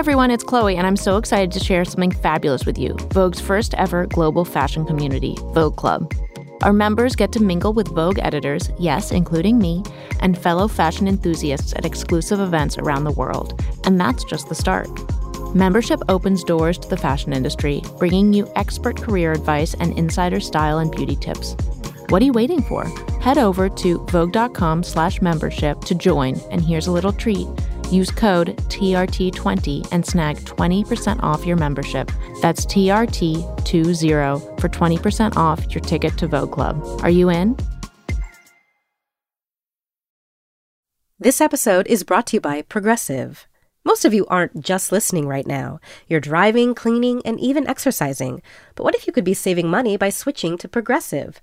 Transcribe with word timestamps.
everyone, 0.00 0.30
it's 0.30 0.42
Chloe, 0.42 0.78
and 0.78 0.86
I'm 0.86 0.96
so 0.96 1.18
excited 1.18 1.52
to 1.52 1.62
share 1.62 1.84
something 1.84 2.10
fabulous 2.10 2.64
with 2.64 2.78
you 2.78 2.94
Vogue's 3.12 3.38
first 3.38 3.74
ever 3.74 4.06
global 4.06 4.46
fashion 4.46 4.86
community, 4.86 5.36
Vogue 5.52 5.76
Club. 5.76 6.10
Our 6.62 6.72
members 6.72 7.14
get 7.14 7.32
to 7.32 7.42
mingle 7.42 7.74
with 7.74 7.88
Vogue 7.88 8.18
editors, 8.18 8.70
yes, 8.78 9.12
including 9.12 9.58
me, 9.58 9.84
and 10.20 10.38
fellow 10.38 10.68
fashion 10.68 11.06
enthusiasts 11.06 11.74
at 11.74 11.84
exclusive 11.84 12.40
events 12.40 12.78
around 12.78 13.04
the 13.04 13.10
world. 13.10 13.62
And 13.84 14.00
that's 14.00 14.24
just 14.24 14.48
the 14.48 14.54
start. 14.54 14.88
Membership 15.54 16.00
opens 16.08 16.44
doors 16.44 16.78
to 16.78 16.88
the 16.88 16.96
fashion 16.96 17.34
industry, 17.34 17.82
bringing 17.98 18.32
you 18.32 18.50
expert 18.56 18.96
career 18.96 19.32
advice 19.32 19.74
and 19.80 19.98
insider 19.98 20.40
style 20.40 20.78
and 20.78 20.90
beauty 20.90 21.16
tips. 21.16 21.54
What 22.08 22.22
are 22.22 22.24
you 22.24 22.32
waiting 22.32 22.62
for? 22.62 22.84
Head 23.20 23.36
over 23.36 23.68
to 23.68 23.98
vogue.com 24.06 24.82
slash 24.82 25.20
membership 25.20 25.82
to 25.82 25.94
join, 25.94 26.40
and 26.50 26.62
here's 26.64 26.86
a 26.86 26.92
little 26.92 27.12
treat. 27.12 27.46
Use 27.90 28.10
code 28.10 28.56
TRT20 28.68 29.88
and 29.92 30.06
snag 30.06 30.36
20% 30.38 31.22
off 31.22 31.44
your 31.44 31.56
membership. 31.56 32.10
That's 32.40 32.64
TRT20 32.66 34.60
for 34.60 34.68
20% 34.68 35.36
off 35.36 35.74
your 35.74 35.82
ticket 35.82 36.16
to 36.18 36.26
Vogue 36.28 36.52
Club. 36.52 36.82
Are 37.02 37.10
you 37.10 37.30
in? 37.30 37.56
This 41.18 41.40
episode 41.40 41.86
is 41.88 42.04
brought 42.04 42.28
to 42.28 42.36
you 42.36 42.40
by 42.40 42.62
Progressive. 42.62 43.46
Most 43.84 44.04
of 44.04 44.14
you 44.14 44.26
aren't 44.26 44.62
just 44.64 44.92
listening 44.92 45.26
right 45.26 45.46
now. 45.46 45.80
You're 46.06 46.20
driving, 46.20 46.74
cleaning, 46.74 47.22
and 47.24 47.40
even 47.40 47.66
exercising. 47.66 48.40
But 48.74 48.84
what 48.84 48.94
if 48.94 49.06
you 49.06 49.12
could 49.12 49.24
be 49.24 49.34
saving 49.34 49.68
money 49.68 49.96
by 49.96 50.10
switching 50.10 50.56
to 50.58 50.68
Progressive? 50.68 51.42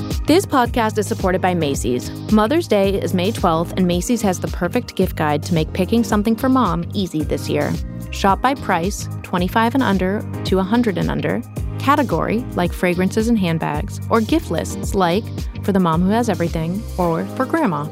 This 0.27 0.45
podcast 0.45 0.99
is 0.99 1.07
supported 1.07 1.41
by 1.41 1.55
Macy's. 1.55 2.11
Mother's 2.31 2.67
Day 2.67 2.93
is 3.01 3.15
May 3.15 3.31
12th, 3.31 3.73
and 3.75 3.87
Macy's 3.87 4.21
has 4.21 4.39
the 4.39 4.47
perfect 4.49 4.95
gift 4.95 5.15
guide 5.15 5.41
to 5.43 5.55
make 5.55 5.73
picking 5.73 6.03
something 6.03 6.35
for 6.35 6.47
mom 6.47 6.87
easy 6.93 7.23
this 7.23 7.49
year. 7.49 7.73
Shop 8.11 8.39
by 8.39 8.53
price, 8.53 9.09
25 9.23 9.73
and 9.73 9.81
under 9.81 10.21
to 10.45 10.57
100 10.57 10.99
and 10.99 11.09
under, 11.09 11.41
category, 11.79 12.41
like 12.53 12.71
fragrances 12.71 13.29
and 13.29 13.39
handbags, 13.39 13.99
or 14.11 14.21
gift 14.21 14.51
lists, 14.51 14.93
like 14.93 15.23
for 15.63 15.71
the 15.71 15.79
mom 15.79 16.03
who 16.03 16.11
has 16.11 16.29
everything, 16.29 16.83
or 16.99 17.25
for 17.35 17.45
grandma. 17.45 17.87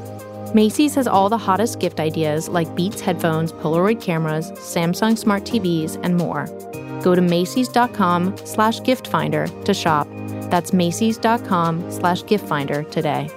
Macy's 0.54 0.94
has 0.94 1.08
all 1.08 1.30
the 1.30 1.38
hottest 1.38 1.80
gift 1.80 2.00
ideas 2.00 2.48
like 2.48 2.74
Beats 2.76 3.02
headphones, 3.02 3.54
Polaroid 3.54 4.02
cameras, 4.02 4.52
Samsung 4.52 5.18
smart 5.18 5.46
TVs, 5.46 6.00
and 6.04 6.16
more. 6.16 6.46
Go 7.04 7.16
to 7.16 7.22
Macy's.com 7.22 8.38
slash 8.46 8.82
gift 8.84 9.08
finder 9.08 9.48
to 9.48 9.74
shop 9.74 10.08
that's 10.50 10.74
Macy's.com 10.74 11.92
slash 11.92 12.26
gift 12.26 12.48
finder 12.48 12.84
today. 12.84 13.30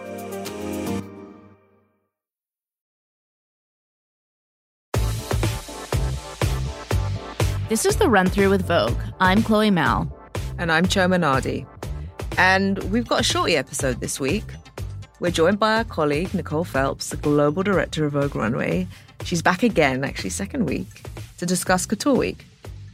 This 7.68 7.86
is 7.86 7.96
the 7.96 8.08
run 8.08 8.28
through 8.28 8.50
with 8.50 8.66
Vogue. 8.66 9.00
I'm 9.18 9.42
Chloe 9.42 9.70
Malle. 9.70 10.14
And 10.58 10.70
I'm 10.70 10.84
Chioma 10.84 11.18
Nnadi. 11.18 11.66
And 12.36 12.78
we've 12.92 13.08
got 13.08 13.20
a 13.20 13.24
shorty 13.24 13.56
episode 13.56 14.00
this 14.00 14.20
week. 14.20 14.44
We're 15.20 15.30
joined 15.30 15.58
by 15.58 15.76
our 15.76 15.84
colleague, 15.84 16.34
Nicole 16.34 16.64
Phelps, 16.64 17.10
the 17.10 17.16
global 17.16 17.62
director 17.62 18.04
of 18.04 18.12
Vogue 18.12 18.36
Runway. 18.36 18.88
She's 19.24 19.40
back 19.40 19.62
again, 19.62 20.04
actually, 20.04 20.30
second 20.30 20.66
week, 20.66 21.02
to 21.38 21.46
discuss 21.46 21.86
Couture 21.86 22.14
Week. 22.14 22.44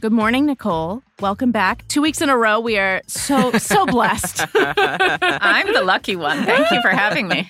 Good 0.01 0.13
morning, 0.13 0.45
Nicole. 0.45 1.03
Welcome 1.19 1.51
back. 1.51 1.85
Two 1.89 2.01
weeks 2.01 2.21
in 2.21 2.29
a 2.29 2.37
row. 2.37 2.61
We 2.61 2.77
are 2.77 3.01
so, 3.07 3.51
so 3.57 3.85
blessed. 3.85 4.45
I'm 4.55 5.73
the 5.73 5.83
lucky 5.83 6.15
one. 6.15 6.45
Thank 6.45 6.71
you 6.71 6.81
for 6.81 6.87
having 6.87 7.27
me. 7.27 7.49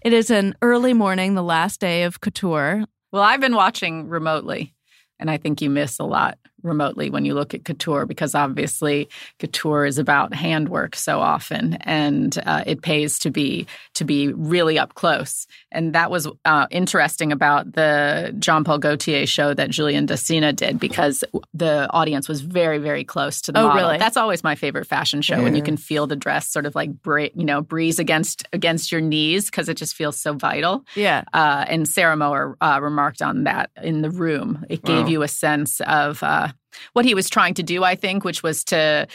It 0.00 0.12
is 0.12 0.28
an 0.32 0.56
early 0.62 0.94
morning, 0.94 1.34
the 1.36 1.44
last 1.44 1.78
day 1.78 2.02
of 2.02 2.20
Couture. 2.20 2.84
Well, 3.12 3.22
I've 3.22 3.40
been 3.40 3.54
watching 3.54 4.08
remotely, 4.08 4.74
and 5.20 5.30
I 5.30 5.36
think 5.36 5.62
you 5.62 5.70
miss 5.70 6.00
a 6.00 6.04
lot 6.04 6.38
remotely 6.66 7.10
when 7.10 7.24
you 7.24 7.34
look 7.34 7.54
at 7.54 7.64
couture 7.64 8.06
because 8.06 8.34
obviously 8.34 9.08
couture 9.38 9.86
is 9.86 9.98
about 9.98 10.34
handwork 10.34 10.94
so 10.96 11.20
often 11.20 11.74
and 11.82 12.38
uh, 12.46 12.62
it 12.66 12.82
pays 12.82 13.18
to 13.18 13.30
be 13.30 13.66
to 13.94 14.04
be 14.04 14.32
really 14.32 14.78
up 14.78 14.94
close 14.94 15.46
and 15.72 15.94
that 15.94 16.10
was 16.10 16.28
uh, 16.44 16.66
interesting 16.70 17.32
about 17.32 17.72
the 17.72 18.34
Jean 18.38 18.64
Paul 18.64 18.78
Gaultier 18.78 19.26
show 19.26 19.54
that 19.54 19.70
Julien 19.70 20.06
Dossena 20.06 20.54
did 20.54 20.78
because 20.78 21.22
the 21.54 21.90
audience 21.90 22.28
was 22.28 22.40
very 22.40 22.78
very 22.78 23.04
close 23.04 23.40
to 23.42 23.52
the 23.52 23.60
oh, 23.60 23.68
model. 23.68 23.82
Really? 23.82 23.98
That's 23.98 24.16
always 24.16 24.42
my 24.42 24.54
favorite 24.54 24.86
fashion 24.86 25.22
show 25.22 25.36
yeah. 25.36 25.42
when 25.42 25.54
you 25.54 25.62
can 25.62 25.76
feel 25.76 26.06
the 26.06 26.16
dress 26.16 26.48
sort 26.48 26.66
of 26.66 26.74
like 26.74 26.90
bra- 27.02 27.28
you 27.34 27.44
know 27.44 27.60
breeze 27.60 27.98
against 27.98 28.44
against 28.52 28.90
your 28.90 29.00
knees 29.00 29.46
because 29.46 29.68
it 29.68 29.76
just 29.76 29.94
feels 29.94 30.18
so 30.18 30.32
vital. 30.32 30.84
Yeah. 30.94 31.24
Uh, 31.32 31.64
and 31.68 31.88
Sarah 31.88 32.16
Mower 32.16 32.56
uh, 32.60 32.78
remarked 32.82 33.22
on 33.22 33.44
that 33.44 33.70
in 33.82 34.02
the 34.02 34.10
room. 34.10 34.64
It 34.68 34.82
wow. 34.82 34.94
gave 34.94 35.08
you 35.08 35.22
a 35.22 35.28
sense 35.28 35.80
of 35.80 36.22
uh, 36.22 36.48
what 36.92 37.04
he 37.04 37.14
was 37.14 37.28
trying 37.28 37.54
to 37.54 37.62
do, 37.62 37.84
I 37.84 37.94
think, 37.94 38.24
which 38.24 38.42
was 38.42 38.64
to 38.64 39.06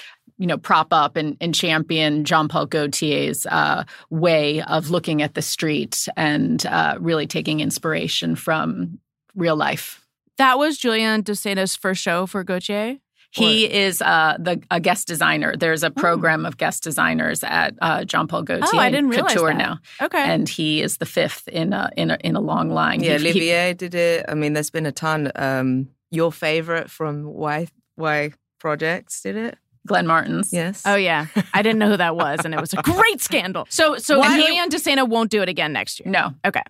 you 0.42 0.48
know, 0.48 0.58
prop 0.58 0.88
up 0.92 1.18
and, 1.18 1.38
and 1.40 1.54
champion 1.54 2.26
Jean 2.26 2.48
Paul 2.48 2.66
Gaultier's 2.66 3.46
uh, 3.46 3.84
way 4.10 4.64
of 4.64 4.90
looking 4.90 5.22
at 5.22 5.36
the 5.36 5.42
street 5.44 6.08
and 6.18 6.66
uh, 6.66 6.98
really 7.00 7.28
taking 7.28 7.60
inspiration 7.60 8.36
from 8.36 9.00
real 9.36 9.56
life. 9.56 10.04
That 10.38 10.58
was 10.58 10.80
Julien 10.80 11.22
Dossena's 11.22 11.76
first 11.76 12.02
show 12.02 12.26
for 12.26 12.44
Gaultier? 12.44 12.98
He 13.30 13.68
or? 13.68 13.72
is 13.72 14.02
uh, 14.02 14.36
the 14.40 14.62
a 14.72 14.80
guest 14.80 15.08
designer. 15.08 15.56
There's 15.56 15.84
a 15.84 15.88
oh. 15.88 15.92
program 15.92 16.44
oh. 16.44 16.50
of 16.50 16.58
guest 16.58 16.84
designers 16.84 17.44
at 17.44 17.76
uh, 17.80 18.04
Jean 18.04 18.28
Paul 18.28 18.42
Gaultier. 18.42 18.68
Oh, 18.74 18.80
I 18.80 18.90
didn't 18.90 19.10
realize 19.10 19.34
Couture 19.34 19.50
that. 19.50 19.58
now. 19.58 19.80
Okay, 20.02 20.24
and 20.24 20.50
he 20.50 20.82
is 20.82 20.98
the 20.98 21.06
fifth 21.06 21.48
in 21.48 21.72
a 21.72 21.92
in 21.96 22.12
a, 22.12 22.18
in 22.24 22.36
a 22.36 22.42
long 22.42 22.72
line. 22.72 23.02
Yeah, 23.02 23.18
he, 23.18 23.26
Olivier 23.26 23.68
he, 23.70 23.74
did 23.76 23.96
it. 23.96 24.26
I 24.28 24.34
mean, 24.34 24.54
there's 24.54 24.72
been 24.72 24.88
a 24.88 24.92
ton. 24.92 25.32
Um, 25.36 25.90
your 26.12 26.32
favorite 26.32 26.90
from 26.90 27.24
why 27.24 27.68
why 27.96 28.32
projects 28.60 29.22
did 29.22 29.36
it? 29.36 29.58
Glenn 29.88 30.06
Martens. 30.06 30.54
Yes. 30.54 30.84
Oh 30.86 30.96
yeah, 30.96 31.26
I 31.54 31.64
didn't 31.64 31.80
know 31.80 31.90
who 31.90 31.98
that 31.98 32.16
was, 32.16 32.42
and 32.46 32.54
it 32.54 32.62
was 32.62 32.74
a 32.74 32.82
great 32.84 33.22
scandal. 33.22 33.66
So 33.70 33.98
so 33.98 34.22
Julien 34.22 34.70
Dossena 34.70 35.08
won't 35.08 35.32
do 35.32 35.42
it 35.42 35.50
again 35.50 35.74
next 35.74 36.00
year. 36.00 36.12
No. 36.12 36.34
Okay. 36.46 36.62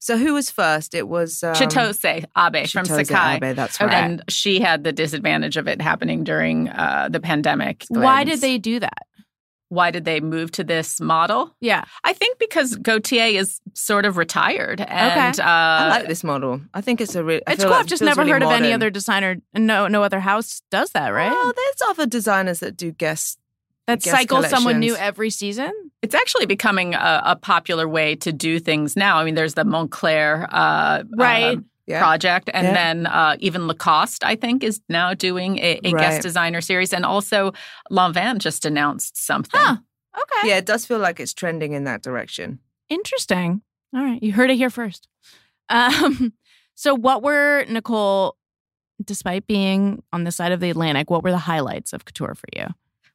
So 0.00 0.16
who 0.16 0.34
was 0.34 0.48
first? 0.48 0.94
It 0.94 1.08
was 1.08 1.42
um, 1.42 1.54
Chitose 1.54 2.24
Abe 2.36 2.68
from 2.68 2.86
Sacai. 2.86 3.42
Abe, 3.42 3.56
that's 3.56 3.80
right. 3.80 3.92
And 3.92 4.22
she 4.28 4.60
had 4.60 4.84
the 4.84 4.92
disadvantage 4.92 5.56
of 5.56 5.66
it 5.66 5.82
happening 5.82 6.22
during 6.22 6.68
uh, 6.68 7.08
the 7.10 7.18
pandemic. 7.18 7.84
Why 7.88 8.22
did 8.22 8.40
they 8.40 8.58
do 8.58 8.78
that? 8.78 9.07
Why 9.70 9.90
did 9.90 10.04
they 10.06 10.20
move 10.20 10.50
to 10.52 10.64
this 10.64 10.98
model? 11.00 11.54
Yeah. 11.60 11.84
I 12.02 12.12
think 12.14 12.38
because 12.38 12.74
Gaultier 12.76 13.26
is 13.38 13.60
sort 13.74 14.06
of 14.06 14.16
retired. 14.16 14.80
And, 14.80 15.34
okay. 15.34 15.42
Uh, 15.42 15.46
I 15.46 15.88
like 15.90 16.08
this 16.08 16.24
model. 16.24 16.60
I 16.72 16.80
think 16.80 17.00
it's 17.02 17.14
a 17.14 17.22
re- 17.22 17.42
It's 17.46 17.62
cool. 17.62 17.70
Like 17.72 17.80
I've 17.80 17.86
just 17.86 18.02
never 18.02 18.20
really 18.22 18.32
heard 18.32 18.42
modern. 18.42 18.60
of 18.60 18.64
any 18.64 18.72
other 18.72 18.88
designer. 18.90 19.36
No, 19.54 19.86
no 19.88 20.02
other 20.02 20.20
house 20.20 20.62
does 20.70 20.90
that, 20.92 21.08
right? 21.10 21.30
Oh, 21.32 21.52
there's 21.54 21.90
other 21.90 22.06
designers 22.06 22.60
that 22.60 22.76
do 22.76 22.92
guest 22.92 23.38
that 23.86 24.02
cycle 24.02 24.42
someone 24.42 24.78
new 24.80 24.94
every 24.96 25.30
season. 25.30 25.72
it's 26.02 26.14
actually 26.14 26.44
becoming 26.46 26.94
a, 26.94 27.22
a 27.24 27.36
popular 27.36 27.88
way 27.88 28.14
to 28.16 28.32
do 28.32 28.58
things 28.60 28.96
now. 28.96 29.16
I 29.18 29.24
mean, 29.24 29.34
there's 29.34 29.54
the 29.54 29.64
Moncler 29.64 30.46
uh, 30.50 31.04
Right. 31.16 31.56
uh, 31.56 31.60
Yeah. 31.88 31.98
project, 32.00 32.50
and 32.52 32.66
Yeah. 32.66 32.72
then 32.74 33.06
uh, 33.06 33.36
even 33.40 33.66
Lacoste, 33.66 34.22
I 34.24 34.36
think, 34.36 34.62
is 34.62 34.80
now 34.88 35.14
doing 35.14 35.58
a, 35.58 35.80
a 35.82 35.92
Right. 35.92 36.00
guest 36.00 36.22
designer 36.22 36.60
series, 36.60 36.92
and 36.92 37.04
also 37.04 37.52
Lanvin 37.90 38.38
just 38.38 38.64
announced 38.66 39.16
something. 39.16 39.58
Huh. 39.60 39.76
Okay. 40.16 40.48
Yeah, 40.48 40.56
it 40.58 40.66
does 40.66 40.84
feel 40.86 40.98
like 40.98 41.18
it's 41.20 41.32
trending 41.34 41.72
in 41.72 41.84
that 41.84 42.02
direction. 42.02 42.58
Interesting. 42.88 43.62
All 43.94 44.02
right. 44.04 44.22
You 44.22 44.32
heard 44.32 44.50
it 44.50 44.56
here 44.56 44.70
first. 44.70 45.08
Um, 45.70 46.32
so, 46.74 46.94
what 46.94 47.22
were, 47.22 47.64
Nicole, 47.68 48.36
despite 49.04 49.46
being 49.46 50.02
on 50.12 50.24
the 50.24 50.32
side 50.32 50.52
of 50.52 50.60
the 50.60 50.70
Atlantic, 50.70 51.08
what 51.10 51.22
were 51.22 51.30
the 51.30 51.38
highlights 51.38 51.92
of 51.92 52.04
couture 52.04 52.34
for 52.34 52.46
you? 52.56 52.66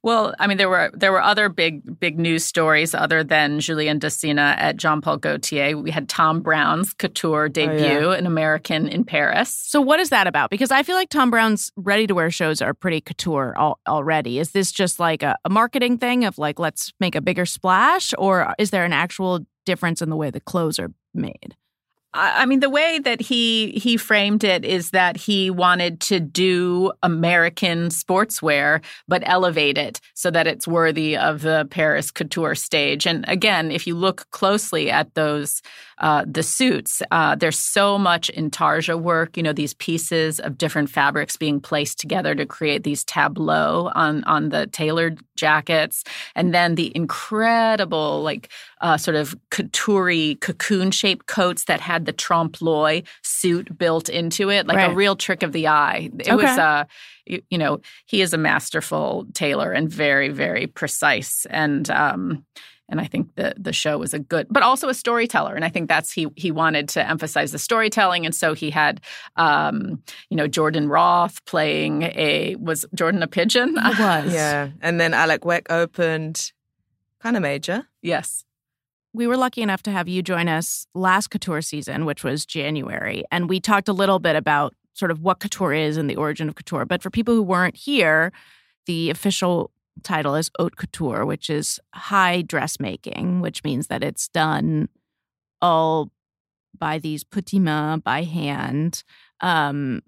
Well, 0.03 0.35
I 0.37 0.47
mean, 0.47 0.57
there 0.57 0.67
were 0.67 0.91
there 0.93 1.13
were 1.13 1.21
other 1.21 1.47
big 1.47 1.97
big 1.97 2.19
news 2.19 2.43
stories 2.43 2.93
other 2.93 3.23
than 3.23 3.61
Julien 3.61 4.01
Dossena 4.01 4.55
at 4.57 4.75
Jean 4.75 4.99
Paul 4.99 5.17
Gaultier. 5.17 5.77
We 5.77 5.91
had 5.91 6.09
Thom 6.09 6.41
Browne's 6.41 6.93
couture 6.93 7.45
oh, 7.45 7.47
debut, 7.47 8.09
an 8.11 8.25
American 8.25 8.89
in 8.89 9.05
Paris. 9.05 9.57
So, 9.57 9.79
what 9.79 10.01
is 10.01 10.09
that 10.09 10.27
about? 10.27 10.49
Because 10.49 10.71
I 10.71 10.83
feel 10.83 10.97
like 10.97 11.09
Thom 11.09 11.31
Browne's 11.31 11.71
ready 11.77 12.05
to 12.05 12.13
wear 12.13 12.29
shows 12.29 12.61
are 12.61 12.73
pretty 12.73 12.99
couture 12.99 13.53
al- 13.57 13.79
already. 13.87 14.39
Is 14.39 14.51
this 14.51 14.73
just 14.73 14.99
like 14.99 15.23
a, 15.23 15.37
a 15.45 15.49
marketing 15.49 15.97
thing 15.97 16.25
of 16.25 16.37
like, 16.37 16.59
let's 16.59 16.91
make 16.99 17.15
a 17.15 17.21
bigger 17.21 17.45
splash? 17.45 18.13
Or 18.17 18.53
is 18.59 18.71
there 18.71 18.83
an 18.83 18.93
actual 18.93 19.39
difference 19.65 20.01
in 20.01 20.09
the 20.09 20.17
way 20.17 20.29
the 20.29 20.41
clothes 20.41 20.79
are 20.79 20.91
made? 21.13 21.55
I 22.15 22.45
mean, 22.45 22.59
the 22.59 22.69
way 22.69 22.99
that 22.99 23.21
he 23.21 23.71
he 23.71 23.97
framed 23.97 24.43
it 24.43 24.63
is 24.63 24.91
that 24.91 25.17
he 25.17 25.49
wanted 25.49 25.99
to 26.01 26.19
do 26.19 26.91
American 27.01 27.89
sportswear, 27.89 28.83
but 29.07 29.23
elevate 29.25 29.77
it 29.77 29.99
so 30.13 30.29
that 30.29 30.45
it's 30.45 30.67
worthy 30.67 31.17
of 31.17 31.41
the 31.41 31.67
Paris 31.71 32.11
couture 32.11 32.53
stage. 32.55 33.07
And 33.07 33.25
again, 33.27 33.71
if 33.71 33.87
you 33.87 33.95
look 33.95 34.29
closely 34.29 34.91
at 34.91 35.15
those 35.15 35.61
uh, 35.99 36.25
the 36.27 36.43
suits, 36.43 37.01
uh, 37.11 37.35
there's 37.35 37.59
so 37.59 37.97
much 37.97 38.29
intarsia 38.29 38.97
work. 38.97 39.37
You 39.37 39.43
know, 39.43 39.53
these 39.53 39.73
pieces 39.73 40.39
of 40.39 40.57
different 40.57 40.89
fabrics 40.89 41.37
being 41.37 41.59
placed 41.59 41.99
together 41.99 42.35
to 42.35 42.45
create 42.45 42.83
these 42.83 43.03
tableaux 43.03 43.91
on 43.95 44.23
on 44.25 44.49
the 44.49 44.67
tailored 44.67 45.19
jackets, 45.35 46.03
and 46.35 46.53
then 46.53 46.75
the 46.75 46.91
incredible 46.95 48.21
like 48.21 48.49
uh, 48.81 48.97
sort 48.97 49.15
of 49.15 49.35
couture 49.49 50.35
cocoon 50.35 50.91
shaped 50.91 51.27
coats 51.27 51.65
that 51.65 51.79
had 51.79 52.05
the 52.05 52.13
trompe 52.13 52.61
l'oeil 52.61 53.01
suit 53.21 53.77
built 53.77 54.09
into 54.09 54.49
it, 54.49 54.67
like 54.67 54.77
right. 54.77 54.91
a 54.91 54.95
real 54.95 55.15
trick 55.15 55.43
of 55.43 55.51
the 55.51 55.67
eye. 55.67 56.09
It 56.19 56.29
okay. 56.29 56.35
was 56.35 56.57
uh, 56.57 56.85
you, 57.25 57.41
you, 57.49 57.57
know, 57.57 57.79
he 58.05 58.21
is 58.21 58.33
a 58.33 58.37
masterful 58.37 59.25
tailor 59.33 59.71
and 59.71 59.89
very, 59.89 60.29
very 60.29 60.67
precise. 60.67 61.45
And 61.49 61.89
um, 61.89 62.45
and 62.93 63.01
I 63.01 63.05
think 63.05 63.33
the 63.33 63.55
the 63.57 63.73
show 63.73 63.97
was 63.97 64.13
a 64.13 64.19
good, 64.19 64.45
but 64.51 64.61
also 64.61 64.87
a 64.87 64.93
storyteller. 64.93 65.55
And 65.55 65.65
I 65.65 65.69
think 65.69 65.89
that's 65.89 66.11
he 66.11 66.27
he 66.35 66.51
wanted 66.51 66.87
to 66.89 67.09
emphasize 67.09 67.51
the 67.51 67.57
storytelling, 67.57 68.23
and 68.23 68.35
so 68.35 68.53
he 68.53 68.69
had, 68.69 69.01
um, 69.35 70.03
you 70.29 70.37
know, 70.37 70.47
Jordan 70.47 70.87
Roth 70.87 71.43
playing 71.45 72.03
a 72.03 72.55
was 72.59 72.85
Jordan 72.93 73.23
a 73.23 73.27
pigeon? 73.27 73.69
He 73.69 73.75
was, 74.03 74.31
yeah. 74.31 74.69
And 74.81 75.01
then 75.01 75.13
Alek 75.13 75.43
Wek 75.43 75.65
opened, 75.71 76.51
kind 77.19 77.35
of 77.35 77.41
major, 77.41 77.87
yes 78.03 78.45
we 79.15 79.27
were 79.27 79.37
lucky 79.37 79.61
enough 79.61 79.83
to 79.83 79.91
have 79.91 80.07
you 80.07 80.23
join 80.23 80.47
us 80.47 80.87
last 80.95 81.27
couture 81.27 81.61
season, 81.61 82.05
which 82.05 82.23
was 82.23 82.47
January. 82.47 83.23
And 83.31 83.47
we 83.47 83.59
talked 83.59 83.87
a 83.87 83.93
little 83.93 84.17
bit 84.17 84.35
about 84.35 84.73
sort 84.93 85.11
of 85.11 85.21
what 85.21 85.39
couture 85.39 85.71
is 85.71 85.97
and 85.97 86.09
the 86.09 86.15
origin 86.15 86.49
of 86.49 86.55
couture. 86.55 86.83
But 86.83 87.03
for 87.03 87.11
people 87.11 87.35
who 87.35 87.43
weren't 87.43 87.75
here, 87.75 88.31
the 88.87 89.11
official 89.11 89.69
title 90.01 90.35
is 90.35 90.49
haute 90.57 90.75
couture, 90.77 91.25
which 91.25 91.49
is 91.49 91.79
high 91.93 92.41
dressmaking, 92.41 93.41
which 93.41 93.63
means 93.63 93.87
that 93.87 94.03
it's 94.03 94.27
done 94.29 94.89
all 95.61 96.11
by 96.77 96.99
these 96.99 97.23
petits 97.23 97.59
mains 97.59 98.01
by 98.03 98.23
hand 98.23 99.03
um, 99.41 100.01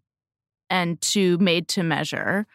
and 0.69 0.99
to 1.01 1.37
made 1.37 1.67
to 1.69 1.83
measure. 1.83 2.47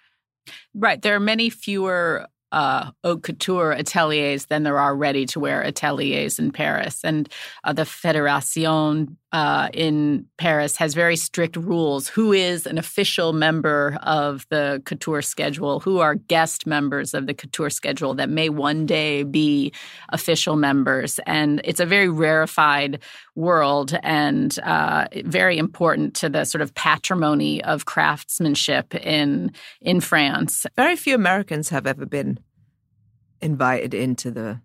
Right. 0.75 1.01
There 1.01 1.15
are 1.15 1.21
many 1.21 1.51
fewer 1.51 2.27
uh, 2.53 2.91
haute 3.05 3.23
couture 3.23 3.73
ateliers 3.73 4.47
than 4.47 4.65
there 4.65 4.79
are 4.79 4.97
ready 4.97 5.25
to 5.27 5.41
wear 5.41 5.65
ateliers 5.65 6.39
in 6.39 6.51
Paris. 6.51 7.01
And 7.05 7.29
uh, 7.63 7.73
the 7.73 7.83
Fédération 7.83 9.17
uh, 9.33 9.69
in 9.73 10.27
Paris 10.39 10.77
has 10.77 10.95
very 10.95 11.17
strict 11.17 11.57
rules 11.57 12.09
who 12.09 12.33
is 12.33 12.67
an 12.67 12.79
official 12.79 13.33
member 13.33 13.99
of 14.03 14.47
the 14.51 14.83
couture 14.85 15.23
schedule, 15.23 15.81
who 15.81 15.99
are 15.99 16.17
guest 16.17 16.67
members 16.67 17.15
of 17.15 17.27
the 17.27 17.35
couture 17.35 17.71
schedule 17.71 18.15
that 18.15 18.29
may 18.29 18.49
one 18.49 18.87
day 18.87 19.23
be 19.23 19.73
official 20.09 20.57
members. 20.57 21.21
And 21.27 21.61
it's 21.65 21.81
a 21.81 21.87
very 21.87 22.09
rarefied 22.09 23.01
world 23.37 23.97
and 24.03 24.59
uh, 24.61 25.07
very 25.25 25.59
important 25.59 26.15
to 26.17 26.29
the 26.29 26.45
sort 26.45 26.63
of 26.63 26.75
patrimony 26.75 27.63
of 27.63 27.85
craftsmanship 27.85 28.95
in 28.97 29.53
in 29.81 30.01
France. 30.01 30.67
Very 30.77 30.97
few 30.97 31.15
Americans 31.15 31.69
have 31.69 31.87
ever 31.87 32.05
been 32.05 32.39
invited 33.41 33.95
into 33.95 34.31
the 34.31 34.61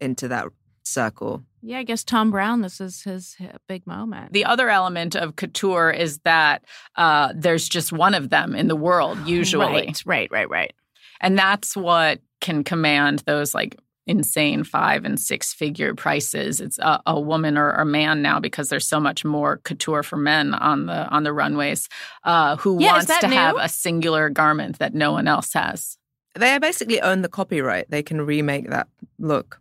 into 0.00 0.28
that 0.28 0.46
circle. 0.84 1.42
Yeah, 1.66 1.78
I 1.78 1.82
guess 1.82 2.04
Thom 2.04 2.30
Browne, 2.30 2.60
this 2.60 2.80
is 2.80 3.02
his 3.02 3.36
big 3.66 3.88
moment. 3.88 4.32
The 4.32 4.44
other 4.44 4.68
element 4.68 5.16
of 5.16 5.34
couture 5.34 5.90
is 5.90 6.18
that 6.18 6.64
uh, 6.94 7.32
there's 7.34 7.68
just 7.68 7.92
one 7.92 8.14
of 8.14 8.30
them 8.30 8.54
in 8.54 8.68
the 8.68 8.76
world, 8.76 9.18
usually. 9.26 9.66
Right, 9.66 10.02
right, 10.06 10.30
right, 10.30 10.48
right. 10.48 10.72
And 11.20 11.36
that's 11.36 11.76
what 11.76 12.20
can 12.40 12.62
command 12.62 13.24
those 13.26 13.52
like 13.52 13.80
insane 14.06 14.62
five 14.62 15.04
and 15.04 15.18
six 15.18 15.52
figure 15.52 15.92
prices. 15.92 16.60
It's 16.60 16.78
a, 16.78 17.02
a 17.04 17.20
woman 17.20 17.58
or 17.58 17.72
a 17.72 17.84
man 17.84 18.22
now 18.22 18.38
because 18.38 18.68
there's 18.68 18.86
so 18.86 19.00
much 19.00 19.24
more 19.24 19.56
couture 19.64 20.04
for 20.04 20.16
men 20.16 20.54
on 20.54 20.86
the 20.86 21.08
on 21.08 21.24
the 21.24 21.32
runways 21.32 21.88
uh, 22.22 22.54
who 22.58 22.80
yeah, 22.80 22.92
wants 22.92 23.18
to 23.18 23.26
new? 23.26 23.34
have 23.34 23.56
a 23.58 23.68
singular 23.68 24.30
garment 24.30 24.78
that 24.78 24.94
no 24.94 25.10
one 25.10 25.26
else 25.26 25.52
has. 25.54 25.98
They 26.36 26.56
basically 26.60 27.00
own 27.00 27.22
the 27.22 27.28
copyright. 27.28 27.90
They 27.90 28.04
can 28.04 28.20
remake 28.20 28.70
that 28.70 28.86
look. 29.18 29.60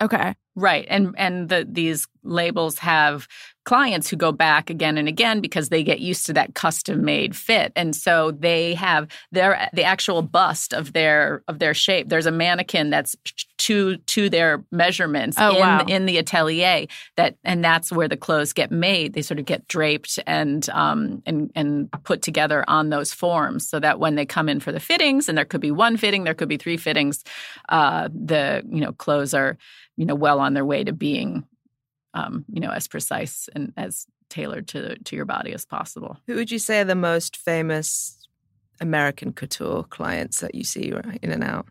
Okay. 0.00 0.34
Right. 0.58 0.86
And 0.90 1.14
and 1.16 1.48
the 1.48 1.64
these 1.70 2.08
labels 2.24 2.78
have 2.78 3.28
clients 3.64 4.08
who 4.08 4.16
go 4.16 4.32
back 4.32 4.70
again 4.70 4.98
and 4.98 5.06
again 5.06 5.40
because 5.40 5.68
they 5.68 5.84
get 5.84 6.00
used 6.00 6.26
to 6.26 6.32
that 6.32 6.54
custom 6.54 7.04
made 7.04 7.36
fit. 7.36 7.70
And 7.76 7.94
so 7.94 8.32
they 8.32 8.74
have 8.74 9.06
their 9.30 9.68
the 9.72 9.84
actual 9.84 10.20
bust 10.22 10.72
of 10.72 10.94
their 10.94 11.44
of 11.46 11.60
their 11.60 11.74
shape. 11.74 12.08
There's 12.08 12.26
a 12.26 12.32
mannequin 12.32 12.90
that's 12.90 13.14
to 13.58 13.98
to 13.98 14.28
their 14.28 14.64
measurements 14.72 15.36
oh, 15.38 15.54
in 15.54 15.60
wow. 15.60 15.84
in 15.86 16.06
the 16.06 16.18
atelier 16.18 16.86
that 17.16 17.36
and 17.44 17.64
that's 17.64 17.92
where 17.92 18.08
the 18.08 18.16
clothes 18.16 18.52
get 18.52 18.72
made. 18.72 19.12
They 19.12 19.22
sort 19.22 19.38
of 19.38 19.46
get 19.46 19.68
draped 19.68 20.18
and 20.26 20.68
um 20.70 21.22
and 21.24 21.52
and 21.54 21.88
put 22.02 22.20
together 22.20 22.64
on 22.66 22.88
those 22.88 23.12
forms 23.14 23.68
so 23.68 23.78
that 23.78 24.00
when 24.00 24.16
they 24.16 24.26
come 24.26 24.48
in 24.48 24.58
for 24.58 24.72
the 24.72 24.80
fittings 24.80 25.28
and 25.28 25.38
there 25.38 25.44
could 25.44 25.60
be 25.60 25.70
one 25.70 25.96
fitting, 25.96 26.24
there 26.24 26.34
could 26.34 26.48
be 26.48 26.56
three 26.56 26.78
fittings, 26.78 27.22
uh 27.68 28.08
the 28.12 28.64
you 28.68 28.80
know 28.80 28.92
clothes 28.92 29.34
are 29.34 29.56
you 29.98 30.06
know 30.06 30.14
well 30.14 30.38
on 30.38 30.54
their 30.54 30.64
way 30.64 30.84
to 30.84 30.92
being 30.92 31.44
um, 32.14 32.44
you 32.50 32.60
know 32.60 32.70
as 32.70 32.88
precise 32.88 33.48
and 33.54 33.74
as 33.76 34.06
tailored 34.30 34.68
to 34.68 34.96
to 35.00 35.16
your 35.16 35.26
body 35.26 35.52
as 35.52 35.66
possible. 35.66 36.16
Who 36.26 36.36
would 36.36 36.50
you 36.50 36.58
say 36.58 36.80
are 36.80 36.84
the 36.84 36.94
most 36.94 37.36
famous 37.36 38.26
American 38.80 39.32
couture 39.32 39.82
clients 39.84 40.40
that 40.40 40.54
you 40.54 40.64
see 40.64 40.92
in 41.22 41.30
and 41.30 41.44
out? 41.44 41.66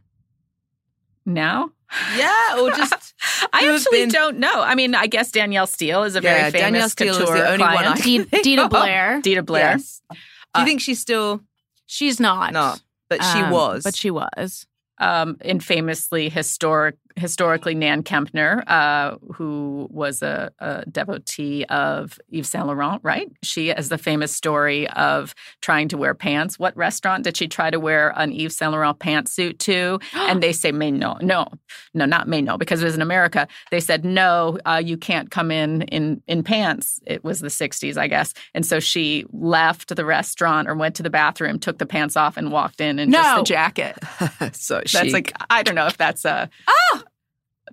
Now? 1.25 1.71
Yeah, 2.17 2.59
or 2.59 2.69
just 2.71 3.13
I 3.53 3.73
actually 3.73 3.99
been... 3.99 4.09
don't 4.09 4.39
know. 4.39 4.61
I 4.61 4.75
mean, 4.75 4.93
I 4.93 5.07
guess 5.07 5.31
Danielle 5.31 5.67
Steel 5.67 6.03
is 6.03 6.15
a 6.17 6.21
very 6.21 6.51
famous 6.51 6.61
Danielle 6.61 6.89
Steel 6.89 7.13
couture 7.13 7.35
is 7.35 7.41
the 7.41 7.47
only 7.47 7.57
client. 7.59 7.85
one 7.85 7.97
I 7.97 8.41
Deeda 8.41 8.69
Blair. 8.69 9.21
Deeda 9.21 9.45
Blair. 9.45 9.71
Yes. 9.71 10.01
Do 10.09 10.15
you 10.15 10.63
uh, 10.63 10.65
think 10.65 10.81
she's 10.81 10.99
still? 10.99 11.41
She's 11.85 12.19
not. 12.19 12.51
Not, 12.51 12.81
but 13.09 13.23
she 13.23 13.39
um, 13.39 13.51
was. 13.51 13.83
But 13.83 13.95
she 13.95 14.11
was. 14.11 14.67
Um, 14.97 15.37
and 15.41 15.63
famously 15.63 16.27
historic 16.27 16.97
historically 17.17 17.73
Nan 17.73 18.03
Kempner, 18.03 18.63
uh, 18.67 19.17
who 19.33 19.87
was 19.91 20.21
a, 20.21 20.51
a, 20.59 20.85
devotee 20.85 21.65
of 21.65 22.19
Yves 22.31 22.49
Saint 22.49 22.67
Laurent, 22.67 22.99
right? 23.03 23.29
She 23.43 23.67
has 23.69 23.89
the 23.89 23.97
famous 23.97 24.33
story 24.33 24.87
of 24.91 25.33
trying 25.61 25.87
to 25.89 25.97
wear 25.97 26.13
pants. 26.13 26.59
What 26.59 26.77
restaurant 26.77 27.23
did 27.23 27.35
she 27.35 27.47
try 27.47 27.69
to 27.69 27.79
wear 27.79 28.13
an 28.15 28.31
Yves 28.31 28.55
Saint 28.55 28.71
Laurent 28.71 28.99
pantsuit 28.99 29.57
to? 29.59 29.99
and 30.13 30.41
they 30.41 30.53
say, 30.53 30.71
"Mais 30.71 30.91
no, 30.91 31.17
no, 31.21 31.47
no, 31.93 32.05
not 32.05 32.27
mais 32.27 32.43
no," 32.43 32.57
because 32.57 32.81
it 32.81 32.85
was 32.85 32.95
in 32.95 33.01
America. 33.01 33.47
They 33.71 33.79
said, 33.79 34.05
"No, 34.05 34.59
uh, 34.65 34.81
you 34.83 34.97
can't 34.97 35.31
come 35.31 35.51
in 35.51 35.83
in 35.83 36.21
in 36.27 36.43
pants." 36.43 36.99
It 37.05 37.23
was 37.23 37.39
the 37.39 37.47
'60s, 37.47 37.97
I 37.97 38.07
guess, 38.07 38.33
and 38.53 38.65
so 38.65 38.79
she 38.79 39.25
left 39.31 39.95
the 39.95 40.05
restaurant 40.05 40.69
or 40.69 40.75
went 40.75 40.95
to 40.95 41.03
the 41.03 41.09
bathroom, 41.09 41.59
took 41.59 41.79
the 41.79 41.85
pants 41.85 42.15
off, 42.15 42.37
and 42.37 42.51
walked 42.51 42.79
in 42.79 42.99
in 42.99 43.09
no. 43.09 43.21
just 43.21 43.37
the 43.37 43.43
jacket. 43.43 43.97
so 44.53 44.81
that's 44.91 45.13
like 45.13 45.33
I 45.49 45.63
don't 45.63 45.75
know 45.75 45.87
if 45.87 45.97
that's 45.97 46.23
a 46.23 46.49
oh 46.67 47.03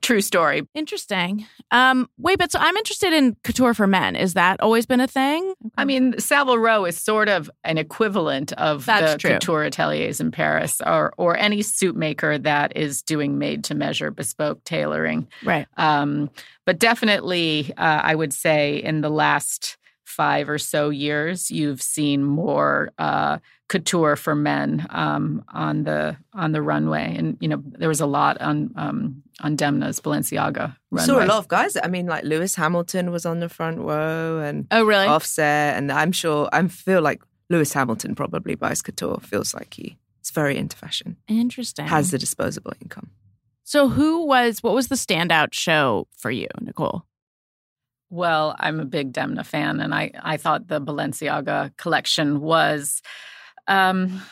True 0.03 0.21
story. 0.21 0.67
Interesting. 0.75 1.47
Um, 1.71 2.09
wait, 2.19 2.39
but 2.39 2.51
so 2.51 2.59
I'm 2.59 2.77
interested 2.77 3.13
in 3.13 3.37
couture 3.45 3.75
for 3.75 3.87
men. 3.87 4.17
Is 4.17 4.35
that 4.35 4.61
always 4.61 4.87
been 4.87 5.01
a 5.01 5.07
thing? 5.07 5.55
I 5.77 5.85
mean, 5.85 6.19
Savile 6.19 6.59
Row 6.59 6.85
is 6.85 7.01
sort 7.01 7.29
of 7.29 7.51
an 7.63 7.79
equivalent 7.79 8.53
of 8.55 8.85
That's 8.87 9.13
the 9.13 9.19
true. 9.19 9.31
couture 9.33 9.65
ateliers 9.65 10.21
in 10.21 10.31
Paris, 10.31 10.81
or 10.85 11.15
or 11.17 11.37
any 11.37 11.63
suit 11.63 11.97
maker 11.97 12.39
that 12.39 12.77
is 12.77 13.03
doing 13.03 13.39
made 13.39 13.65
to 13.65 13.75
measure, 13.75 14.11
bespoke 14.11 14.63
tailoring. 14.65 15.29
Right. 15.45 15.67
Um, 15.77 16.31
but 16.67 16.79
definitely, 16.79 17.73
uh, 17.77 18.01
I 18.03 18.15
would 18.15 18.33
say 18.33 18.77
in 18.77 19.01
the 19.01 19.11
last 19.11 19.77
five 20.05 20.49
or 20.49 20.59
so 20.59 20.91
years, 20.91 21.51
you've 21.51 21.83
seen 21.83 22.25
more 22.25 22.91
uh, 22.99 23.39
couture 23.75 24.15
for 24.15 24.37
men 24.37 24.87
um, 24.91 25.45
on 25.53 25.83
the 25.83 26.17
on 26.33 26.53
the 26.53 26.63
runway, 26.63 27.17
and 27.19 27.37
you 27.41 27.49
know 27.49 27.61
there 27.67 27.89
was 27.89 28.01
a 28.01 28.07
lot 28.07 28.41
on 28.41 28.71
um, 28.77 29.21
on 29.41 29.57
Demna's 29.57 29.99
Balenciaga 29.99 30.77
runway. 30.93 31.07
Saw 31.07 31.25
a 31.25 31.27
lot 31.27 31.39
of 31.39 31.49
guys. 31.49 31.77
I 31.83 31.89
mean, 31.89 32.07
like 32.07 32.23
Lewis 32.23 32.55
Hamilton 32.55 33.11
was 33.11 33.27
on 33.27 33.41
the 33.41 33.49
front 33.49 33.79
row, 33.81 34.39
and 34.39 34.69
oh 34.71 34.85
really 34.85 35.09
Offset, 35.09 35.77
and 35.77 35.91
I'm 35.91 36.13
sure 36.13 36.49
I 36.53 36.69
feel 36.69 37.03
like 37.03 37.21
Lewis 37.51 37.73
Hamilton 37.73 38.15
probably 38.15 38.55
buys 38.55 38.81
couture. 38.81 39.19
Feels 39.23 39.55
like 39.55 39.75
he 39.75 39.99
is 40.23 40.31
very 40.31 40.57
into 40.57 40.77
fashion. 40.77 41.17
Interesting. 41.27 41.87
Has 41.87 42.13
the 42.13 42.19
disposable 42.19 42.75
income. 42.81 43.11
So 43.65 43.89
who 43.89 44.25
was 44.25 44.63
what 44.63 44.75
was 44.75 44.87
the 44.87 44.95
standout 44.95 45.53
show 45.53 46.07
for 46.17 46.31
you, 46.31 46.47
Nicole? 46.61 47.05
Well, 48.09 48.55
I'm 48.61 48.79
a 48.79 48.85
big 48.85 49.13
Demna 49.13 49.45
fan, 49.45 49.81
and 49.81 49.93
I, 49.93 50.13
I 50.23 50.37
thought 50.37 50.69
the 50.69 50.81
Balenciaga 50.81 51.77
collection 51.77 52.41
was 52.41 53.03
um, 53.67 54.23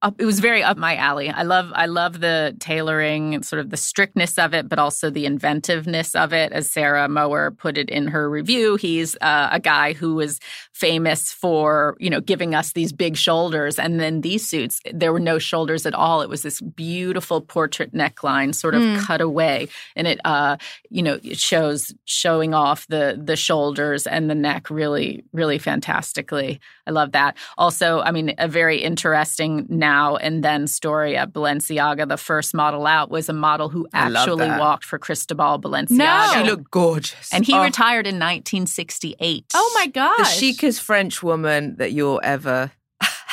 up, 0.00 0.20
it 0.20 0.24
was 0.24 0.38
very 0.38 0.62
up 0.62 0.76
my 0.76 0.94
alley. 0.94 1.28
I 1.28 1.42
love 1.42 1.72
I 1.74 1.86
love 1.86 2.20
the 2.20 2.56
tailoring 2.60 3.34
and 3.34 3.44
sort 3.44 3.58
of 3.58 3.70
the 3.70 3.76
strictness 3.76 4.38
of 4.38 4.54
it, 4.54 4.68
but 4.68 4.78
also 4.78 5.10
the 5.10 5.26
inventiveness 5.26 6.14
of 6.14 6.32
it. 6.32 6.52
As 6.52 6.70
Sarah 6.70 7.08
Mower 7.08 7.50
put 7.50 7.76
it 7.76 7.90
in 7.90 8.06
her 8.06 8.30
review, 8.30 8.76
he's 8.76 9.16
uh, 9.20 9.48
a 9.50 9.58
guy 9.58 9.94
who 9.94 10.14
was 10.14 10.38
famous 10.72 11.32
for 11.32 11.96
you 11.98 12.10
know 12.10 12.20
giving 12.20 12.54
us 12.54 12.74
these 12.74 12.92
big 12.92 13.16
shoulders, 13.16 13.76
and 13.76 13.98
then 13.98 14.20
these 14.20 14.48
suits 14.48 14.80
there 14.92 15.12
were 15.12 15.18
no 15.18 15.40
shoulders 15.40 15.84
at 15.84 15.94
all. 15.94 16.22
It 16.22 16.28
was 16.28 16.42
this 16.42 16.60
beautiful 16.60 17.40
portrait 17.40 17.92
neckline, 17.92 18.54
sort 18.54 18.76
of 18.76 18.82
mm. 18.82 19.00
cut 19.00 19.20
away, 19.20 19.66
and 19.96 20.06
it 20.06 20.20
uh, 20.24 20.58
you 20.90 21.02
know 21.02 21.18
it 21.24 21.38
shows 21.38 21.92
showing 22.04 22.54
off 22.54 22.86
the 22.86 23.20
the 23.20 23.36
shoulders 23.36 24.06
and 24.06 24.30
the 24.30 24.36
neck 24.36 24.70
really 24.70 25.24
really 25.32 25.58
fantastically. 25.58 26.60
I 26.88 26.90
love 26.90 27.12
that. 27.12 27.36
Also, 27.58 28.00
I 28.00 28.10
mean, 28.10 28.34
a 28.38 28.48
very 28.48 28.78
interesting 28.78 29.66
now 29.68 30.16
and 30.16 30.42
then 30.42 30.66
story 30.66 31.16
at 31.16 31.34
Balenciaga. 31.34 32.08
The 32.08 32.16
first 32.16 32.54
model 32.54 32.86
out 32.86 33.10
was 33.10 33.28
a 33.28 33.34
model 33.34 33.68
who 33.68 33.86
actually 33.92 34.48
walked 34.48 34.84
for 34.84 34.98
Cristobal 34.98 35.60
Balenciaga. 35.60 35.90
No. 35.90 36.32
She 36.34 36.50
looked 36.50 36.70
gorgeous. 36.70 37.32
And 37.32 37.44
he 37.44 37.52
oh. 37.52 37.62
retired 37.62 38.06
in 38.06 38.14
1968. 38.14 39.44
Oh 39.54 39.72
my 39.74 39.86
gosh. 39.88 40.40
The 40.40 40.52
chicest 40.52 40.80
French 40.80 41.22
woman 41.22 41.76
that 41.76 41.92
you'll 41.92 42.20
ever 42.24 42.72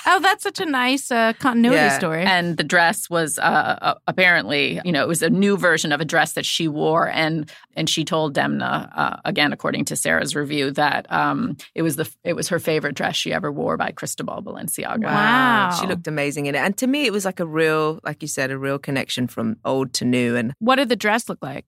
Oh, 0.08 0.20
that's 0.20 0.44
such 0.44 0.60
a 0.60 0.66
nice 0.66 1.12
uh, 1.12 1.34
continuity 1.40 1.82
yeah. 1.82 1.98
story. 1.98 2.24
And 2.24 2.58
the 2.58 2.64
dress 2.64 3.10
was 3.10 3.40
uh, 3.40 3.78
uh, 3.82 3.96
apparently, 4.08 4.80
you 4.86 4.92
know, 4.92 5.02
it 5.02 5.08
was 5.08 5.24
a 5.24 5.30
new 5.30 5.58
version 5.58 5.92
of 5.92 6.00
a 6.00 6.06
dress 6.06 6.34
that 6.34 6.46
she 6.46 6.68
wore, 6.68 7.10
and 7.10 7.52
and 7.76 7.90
she 7.90 8.06
told 8.06 8.36
Demna 8.36 8.92
uh, 8.96 9.18
again, 9.26 9.52
according 9.52 9.86
to 9.86 9.96
Sarah's 9.96 10.36
review, 10.36 10.72
that 10.72 11.12
um, 11.12 11.58
it 11.74 11.82
was 11.82 11.96
the 11.96 12.10
it 12.24 12.34
was 12.34 12.48
her 12.50 12.60
favorite 12.60 12.96
dress 12.96 13.16
she 13.16 13.34
ever 13.34 13.52
wore 13.52 13.78
by 13.78 13.92
Cristobal 13.92 14.44
Balenciaga. 14.44 15.06
Wow, 15.06 15.78
she 15.80 15.88
looked 15.88 16.08
amazing 16.08 16.46
in 16.46 16.56
it, 16.56 16.60
and 16.60 16.78
to 16.78 16.88
me, 16.88 17.06
it 17.06 17.12
was 17.12 17.26
like 17.26 17.40
a 17.40 17.46
real, 17.46 18.00
like 18.04 18.22
you 18.22 18.28
said, 18.28 18.52
a 18.52 18.58
real 18.58 18.78
connection 18.78 19.28
from 19.28 19.58
old 19.66 19.94
to 19.94 20.06
new. 20.06 20.36
And 20.36 20.54
what 20.60 20.76
did 20.76 20.90
the 20.90 20.96
dress 20.96 21.28
look 21.30 21.40
like? 21.42 21.66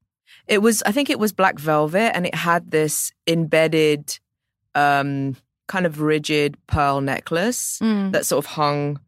It 0.48 0.62
was, 0.62 0.84
I 0.84 0.92
think, 0.92 1.10
it 1.10 1.20
was 1.20 1.34
black 1.34 1.60
velvet, 1.60 2.16
and 2.16 2.26
it 2.26 2.36
had 2.36 2.72
this 2.72 3.12
embedded. 3.26 4.20
Um, 4.76 5.36
kind 5.68 5.86
of 5.86 6.02
rigid 6.02 6.58
pearl 6.68 7.02
necklace 7.02 7.80
mm. 7.80 8.12
that 8.12 8.26
sort 8.26 8.44
of 8.44 8.52
hung, 8.52 9.00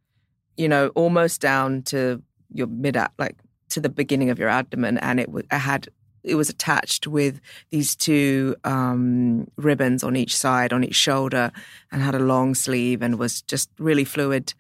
you 0.58 0.68
know, 0.68 0.90
almost 0.90 1.42
down 1.42 1.82
to 1.84 2.22
your 2.54 2.68
mid, 2.68 2.98
like 3.18 3.36
to 3.70 3.80
the 3.80 3.90
beginning 3.90 4.30
of 4.30 4.40
your 4.40 4.50
abdomen, 4.50 4.98
and 5.00 5.20
it, 5.20 5.28
w- 5.28 5.46
it 5.52 5.58
had 5.58 5.88
it 6.24 6.36
was 6.36 6.50
attached 6.50 7.08
with 7.08 7.40
these 7.70 7.96
two 7.96 8.56
um, 8.64 9.48
ribbons 9.56 10.04
on 10.04 10.16
each 10.16 10.36
side, 10.36 10.74
on 10.74 10.84
each 10.84 10.96
shoulder, 10.96 11.52
and 11.92 12.02
had 12.02 12.16
a 12.16 12.20
long 12.20 12.56
sleeve 12.56 13.02
and 13.02 13.18
was 13.18 13.42
just 13.44 13.70
really 13.80 14.04
fluid. 14.04 14.54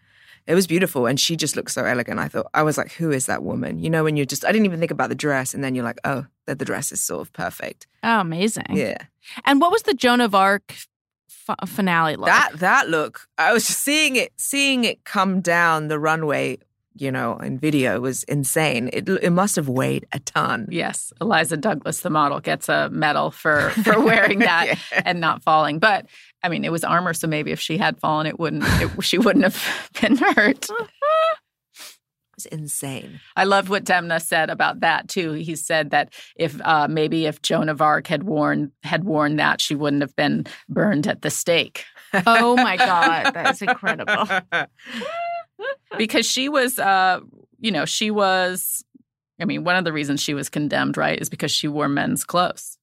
It 0.48 0.56
was 0.56 0.68
beautiful, 0.68 1.06
and 1.06 1.20
she 1.20 1.36
just 1.36 1.56
looked 1.56 1.72
so 1.72 1.86
elegant. 1.86 2.20
I 2.20 2.27
thought 2.27 2.48
I 2.53 2.63
was 2.63 2.77
like, 2.77 2.91
"Who 2.94 3.12
is 3.12 3.27
that 3.27 3.44
woman?" 3.44 3.79
You 3.79 3.89
know, 3.89 4.03
when 4.03 4.15
you're 4.18 4.25
just 4.25 4.46
I 4.46 4.51
didn't 4.51 4.65
even 4.65 4.79
think 4.79 4.91
about 4.91 5.10
the 5.10 5.15
dress, 5.15 5.53
and 5.53 5.63
then 5.63 5.75
you're 5.75 5.84
like, 5.84 6.00
"Oh, 6.06 6.25
that 6.48 6.60
the 6.60 6.65
dress 6.65 6.91
is 6.91 7.01
sort 7.01 7.22
of 7.22 7.34
perfect." 7.34 7.86
Oh, 8.03 8.22
amazing! 8.22 8.65
Yeah. 8.70 8.98
And 9.46 9.62
what 9.62 9.72
was 9.72 9.84
the 9.84 9.94
Joan 9.94 10.22
of 10.22 10.34
Arc 10.34 10.74
finale 11.65 12.15
look. 12.15 12.27
That 12.27 12.51
that 12.56 12.89
look, 12.89 13.27
I 13.38 13.53
was 13.53 13.68
just 13.68 13.82
seeing 13.82 14.15
it, 14.15 14.32
seeing 14.38 14.84
it 14.84 15.03
come 15.03 15.41
down 15.41 15.88
the 15.88 16.00
runway. 16.00 16.60
You 16.96 17.13
know, 17.13 17.38
in 17.38 17.58
video 17.58 18.01
was 18.01 18.24
insane. 18.24 18.89
It 18.91 19.08
it 19.08 19.29
must 19.29 19.56
have 19.56 19.70
weighed 19.70 20.06
a 20.12 20.20
ton. 20.20 20.68
Yes, 20.70 21.13
Eliza 21.22 21.56
Douglas, 21.56 22.01
the 22.01 22.10
model, 22.10 22.41
gets 22.41 22.68
a 22.68 22.89
medal 22.89 23.32
for 23.32 23.70
for 23.70 24.00
wearing 24.03 24.39
that 24.39 24.68
yeah. 24.68 25.01
and 25.06 25.22
not 25.22 25.41
falling. 25.41 25.79
But 25.79 26.08
I 26.44 26.50
mean, 26.50 26.63
it 26.63 26.72
was 26.72 26.84
armor, 26.84 27.13
so 27.13 27.27
maybe 27.27 27.51
if 27.51 27.60
she 27.60 27.77
had 27.77 28.00
fallen, 28.00 28.25
it 28.25 28.39
wouldn't. 28.39 28.63
It, 28.65 29.03
she 29.03 29.18
wouldn't 29.18 29.44
have 29.44 29.91
been 30.01 30.18
hurt. 30.18 30.68
insane. 32.46 33.19
I 33.36 33.43
loved 33.43 33.69
what 33.69 33.84
Demna 33.84 34.22
said 34.22 34.50
about 34.50 34.81
that 34.81 35.08
too. 35.08 35.34
He 35.34 35.55
said 35.55 35.91
that 35.91 36.13
if 36.36 36.60
uh, 36.63 36.88
maybe 36.89 37.25
if 37.25 37.41
Joan 37.41 37.69
of 37.69 37.81
Arc 37.81 38.08
had 38.08 38.24
worn 38.24 38.72
had 38.84 39.03
worn 39.03 39.36
that, 39.38 39.62
she 39.62 39.75
wouldn't 39.75 40.01
have 40.01 40.15
been 40.15 40.46
burned 40.67 41.08
at 41.08 41.22
the 41.22 41.29
stake. 41.29 41.86
oh 42.25 42.55
my 42.55 42.77
god, 42.77 43.34
that's 43.34 43.62
incredible. 43.62 44.27
because 45.98 46.25
she 46.25 46.50
was, 46.50 46.79
uh, 46.79 47.19
you 47.60 47.72
know, 47.72 47.86
she 47.86 48.12
was. 48.12 48.84
I 49.41 49.46
mean, 49.46 49.63
one 49.63 49.77
of 49.77 49.86
the 49.86 49.93
reasons 49.93 50.22
she 50.22 50.34
was 50.34 50.50
condemned, 50.50 50.98
right, 50.98 51.17
is 51.17 51.29
because 51.29 51.51
she 51.51 51.69
wore 51.69 51.88
men's 51.88 52.25
clothes. 52.25 52.79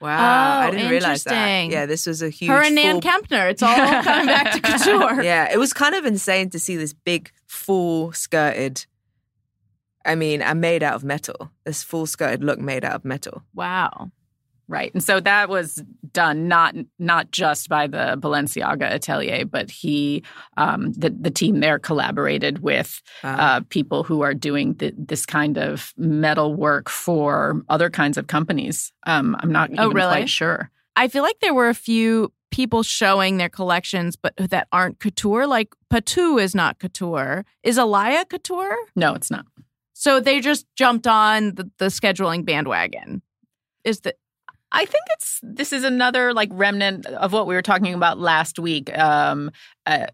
Wow, 0.00 0.16
oh, 0.16 0.60
I 0.62 0.70
didn't 0.70 0.90
realize 0.90 1.24
that. 1.24 1.66
Yeah, 1.70 1.84
this 1.84 2.06
was 2.06 2.22
a 2.22 2.30
huge. 2.30 2.50
Her 2.50 2.62
and 2.62 2.74
Nan 2.74 3.00
Kempner. 3.02 3.50
It's 3.50 3.62
all 3.62 3.76
coming 3.76 4.26
back 4.26 4.52
to 4.52 4.60
couture. 4.62 5.22
Yeah, 5.30 5.52
it 5.52 5.58
was 5.58 5.72
kind 5.74 5.94
of 5.94 6.06
insane 6.06 6.48
to 6.50 6.58
see 6.58 6.76
this 6.76 6.92
big, 6.94 7.30
full 7.46 8.12
skirted. 8.12 8.86
I 10.06 10.14
mean, 10.14 10.40
and 10.40 10.60
made 10.60 10.82
out 10.82 10.94
of 10.94 11.04
metal. 11.04 11.50
This 11.64 11.82
full 11.82 12.06
skirted 12.06 12.42
look 12.42 12.58
made 12.58 12.84
out 12.84 12.94
of 12.94 13.04
metal. 13.04 13.42
Wow. 13.54 14.10
Right. 14.70 14.94
And 14.94 15.02
so 15.02 15.18
that 15.18 15.48
was 15.48 15.82
done 16.12 16.46
not 16.46 16.76
not 17.00 17.32
just 17.32 17.68
by 17.68 17.88
the 17.88 18.16
Balenciaga 18.20 18.92
atelier, 18.92 19.44
but 19.44 19.68
he 19.68 20.22
um, 20.56 20.92
the 20.92 21.10
the 21.10 21.30
team 21.30 21.58
there 21.58 21.80
collaborated 21.80 22.60
with 22.60 23.02
uh, 23.24 23.62
people 23.68 24.04
who 24.04 24.20
are 24.22 24.32
doing 24.32 24.74
the, 24.74 24.94
this 24.96 25.26
kind 25.26 25.58
of 25.58 25.92
metal 25.96 26.54
work 26.54 26.88
for 26.88 27.62
other 27.68 27.90
kinds 27.90 28.16
of 28.16 28.28
companies. 28.28 28.92
Um, 29.08 29.36
I'm 29.40 29.50
not 29.50 29.70
oh, 29.76 29.90
really? 29.90 30.08
quite 30.08 30.30
sure. 30.30 30.70
I 30.94 31.08
feel 31.08 31.24
like 31.24 31.40
there 31.40 31.54
were 31.54 31.68
a 31.68 31.74
few 31.74 32.32
people 32.52 32.84
showing 32.84 33.38
their 33.38 33.48
collections, 33.48 34.14
but 34.14 34.34
that 34.36 34.68
aren't 34.70 35.00
couture. 35.00 35.48
Like 35.48 35.74
Patou 35.92 36.40
is 36.40 36.54
not 36.54 36.78
couture. 36.78 37.44
Is 37.64 37.76
Alaïa 37.76 38.28
couture? 38.28 38.76
No, 38.94 39.14
it's 39.14 39.32
not. 39.32 39.46
So 39.94 40.20
they 40.20 40.40
just 40.40 40.64
jumped 40.76 41.08
on 41.08 41.56
the, 41.56 41.68
the 41.78 41.86
scheduling 41.86 42.44
bandwagon. 42.44 43.22
Is 43.82 44.00
that 44.00 44.16
I 44.72 44.84
think 44.84 45.04
it's 45.12 45.40
this 45.42 45.72
is 45.72 45.84
another 45.84 46.32
like 46.32 46.48
remnant 46.52 47.06
of 47.06 47.32
what 47.32 47.46
we 47.46 47.54
were 47.54 47.62
talking 47.62 47.94
about 47.94 48.18
last 48.18 48.58
week. 48.58 48.96
Um, 48.96 49.50
uh, 49.86 50.06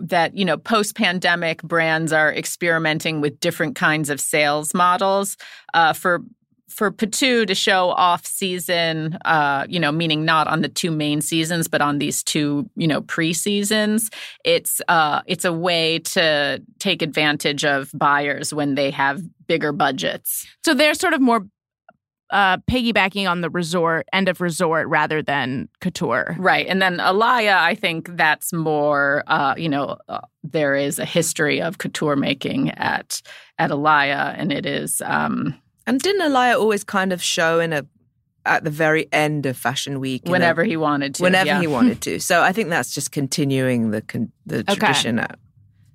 that 0.00 0.36
you 0.36 0.44
know, 0.44 0.56
post 0.56 0.94
pandemic 0.94 1.62
brands 1.62 2.12
are 2.12 2.32
experimenting 2.32 3.20
with 3.20 3.40
different 3.40 3.74
kinds 3.74 4.10
of 4.10 4.20
sales 4.20 4.72
models 4.74 5.36
uh, 5.74 5.92
for 5.92 6.22
for 6.68 6.92
Patou 6.92 7.46
to 7.46 7.54
show 7.54 7.90
off 7.90 8.26
season, 8.26 9.18
uh, 9.24 9.66
you 9.68 9.80
know, 9.80 9.90
meaning 9.90 10.24
not 10.24 10.46
on 10.46 10.60
the 10.60 10.68
two 10.68 10.90
main 10.90 11.20
seasons, 11.20 11.66
but 11.66 11.80
on 11.80 11.98
these 11.98 12.22
two, 12.22 12.68
you 12.76 12.86
know, 12.86 13.00
pre 13.00 13.32
seasons. 13.32 14.10
It's 14.44 14.80
uh, 14.88 15.22
it's 15.26 15.44
a 15.44 15.52
way 15.52 15.98
to 16.00 16.62
take 16.78 17.02
advantage 17.02 17.64
of 17.64 17.90
buyers 17.94 18.52
when 18.52 18.74
they 18.74 18.90
have 18.90 19.22
bigger 19.46 19.72
budgets. 19.72 20.46
So 20.64 20.74
they're 20.74 20.94
sort 20.94 21.14
of 21.14 21.20
more 21.20 21.46
uh, 22.30 22.58
piggybacking 22.58 23.28
on 23.28 23.40
the 23.40 23.50
resort 23.50 24.06
end 24.12 24.28
of 24.28 24.40
resort 24.40 24.88
rather 24.88 25.22
than 25.22 25.68
couture. 25.80 26.36
Right. 26.38 26.66
And 26.66 26.82
then 26.82 26.98
Alaïa, 26.98 27.56
I 27.56 27.74
think 27.74 28.16
that's 28.16 28.52
more, 28.52 29.24
uh, 29.26 29.54
you 29.56 29.68
know, 29.68 29.96
uh, 30.08 30.20
there 30.42 30.74
is 30.74 30.98
a 30.98 31.04
history 31.04 31.60
of 31.60 31.78
couture 31.78 32.16
making 32.16 32.70
at 32.72 33.22
at 33.58 33.70
Alaïa, 33.70 34.34
and 34.38 34.52
it 34.52 34.66
is. 34.66 35.02
Um, 35.04 35.54
and 35.86 36.00
didn't 36.00 36.30
Alaïa 36.30 36.58
always 36.58 36.84
kind 36.84 37.12
of 37.12 37.22
show 37.22 37.60
in 37.60 37.72
a 37.72 37.86
at 38.44 38.64
the 38.64 38.70
very 38.70 39.08
end 39.12 39.46
of 39.46 39.56
Fashion 39.56 40.00
Week? 40.00 40.22
Whenever 40.26 40.64
he 40.64 40.76
wanted 40.76 41.14
to. 41.16 41.22
Whenever 41.22 41.48
yeah. 41.48 41.60
he 41.60 41.66
wanted 41.66 42.00
to. 42.02 42.20
So 42.20 42.42
I 42.42 42.52
think 42.52 42.68
that's 42.68 42.94
just 42.94 43.10
continuing 43.12 43.90
the 43.90 44.02
con- 44.02 44.32
the 44.46 44.58
okay. 44.68 44.74
tradition 44.74 45.18
at 45.18 45.38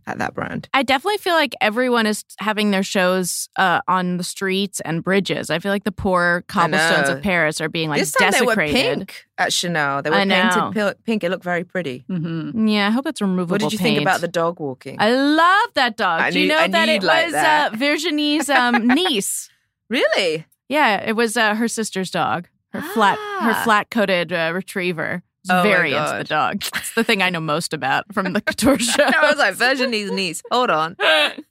at 0.07 0.17
that 0.19 0.33
brand. 0.33 0.69
I 0.74 0.83
definitely 0.83 1.17
feel 1.17 1.33
like 1.33 1.55
everyone 1.62 2.05
is 2.05 2.24
having 2.39 2.72
their 2.72 2.83
shows 2.83 3.50
uh, 3.55 3.81
on 3.88 4.17
the 4.17 4.24
streets 4.24 4.81
and 4.81 5.03
bridges. 5.03 5.50
I 5.50 5.60
feel 5.60 5.72
like 5.72 5.83
the 5.83 5.91
poor 5.91 6.43
cobblestones 6.48 7.10
of 7.10 7.22
Paris 7.22 7.62
are 7.62 7.69
being 7.69 7.89
like 7.89 8.00
this 8.00 8.12
time 8.12 8.31
desecrated. 8.31 8.75
They 8.75 8.89
were 8.89 8.95
pink 8.95 9.25
at 9.38 9.53
Chanel. 9.53 10.01
They 10.01 10.10
were 10.10 10.15
painted 10.17 11.03
pink. 11.03 11.24
It 11.24 11.29
looked 11.29 11.43
very 11.43 11.63
pretty. 11.63 12.05
Mm-hmm. 12.10 12.67
Yeah, 12.67 12.88
I 12.88 12.91
hope 12.91 13.05
it's 13.05 13.22
removable. 13.22 13.53
What 13.53 13.62
did 13.62 13.74
you 13.74 13.79
paint. 13.79 13.98
think 13.98 14.07
about 14.07 14.22
the 14.22 14.27
dog 14.27 14.60
walking? 14.60 14.98
I 15.00 15.13
love 15.13 15.74
that 15.75 15.98
dog. 15.98 16.22
I 16.22 16.31
Do 16.31 16.39
you 16.39 16.48
know 16.48 16.67
that 16.67 16.89
it 16.89 17.03
like 17.03 17.25
was 17.25 17.33
that. 17.33 17.74
Uh, 17.74 17.75
Virginie's 17.75 18.50
um, 18.50 18.88
niece? 18.95 19.50
Really? 19.89 20.45
Yeah, 20.69 21.07
it 21.07 21.15
was 21.15 21.38
uh, 21.38 21.55
her 21.55 21.67
sister's 21.67 22.10
dog. 22.10 22.48
Her 22.72 22.81
ah. 22.81 22.91
flat, 22.93 23.19
her 23.41 23.63
flat 23.63 23.91
coated 23.91 24.33
uh, 24.33 24.51
retriever 24.53 25.22
oh 25.50 25.64
very 25.64 25.94
into 25.94 26.18
the 26.18 26.24
dog. 26.24 26.64
It's 26.76 26.94
the 26.94 27.04
thing 27.04 27.22
I 27.22 27.30
know 27.30 27.40
most 27.40 27.74
about 27.74 28.12
from 28.14 28.34
the 28.34 28.42
couture 28.42 28.80
show. 28.80 29.04
I 29.04 29.30
was 29.30 29.38
like, 29.38 29.56
Virginie's 29.56 30.12
niece. 30.12 30.42
Hold 30.52 30.70
on. 30.70 30.96
it 31.00 31.46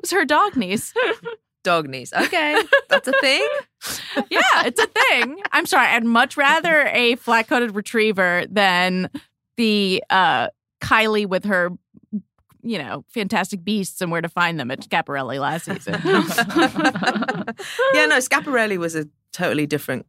was 0.00 0.10
her 0.10 0.24
dog 0.24 0.56
niece. 0.56 0.92
Dog 1.64 1.88
niece. 1.88 2.12
Okay. 2.12 2.62
That's 2.88 3.08
a 3.08 3.12
thing? 3.20 3.48
yeah, 4.30 4.64
it's 4.64 4.80
a 4.80 4.86
thing. 4.86 5.40
I'm 5.52 5.66
sorry. 5.66 5.88
I'd 5.88 6.04
much 6.04 6.36
rather 6.36 6.86
a 6.92 7.16
flat 7.16 7.48
coated 7.48 7.74
retriever 7.74 8.44
than 8.48 9.10
the 9.56 10.02
uh, 10.10 10.48
Kylie 10.80 11.26
with 11.26 11.44
her 11.44 11.70
you 12.62 12.78
know, 12.78 13.04
fantastic 13.08 13.62
beasts 13.62 14.00
and 14.00 14.10
where 14.10 14.20
to 14.20 14.28
find 14.28 14.58
them 14.58 14.72
at 14.72 14.80
Schiaparelli 14.80 15.38
last 15.38 15.66
season. 15.66 16.00
yeah, 16.04 18.06
no, 18.06 18.18
Schiaparelli 18.18 18.76
was 18.76 18.96
a 18.96 19.06
totally 19.32 19.66
different 19.66 20.04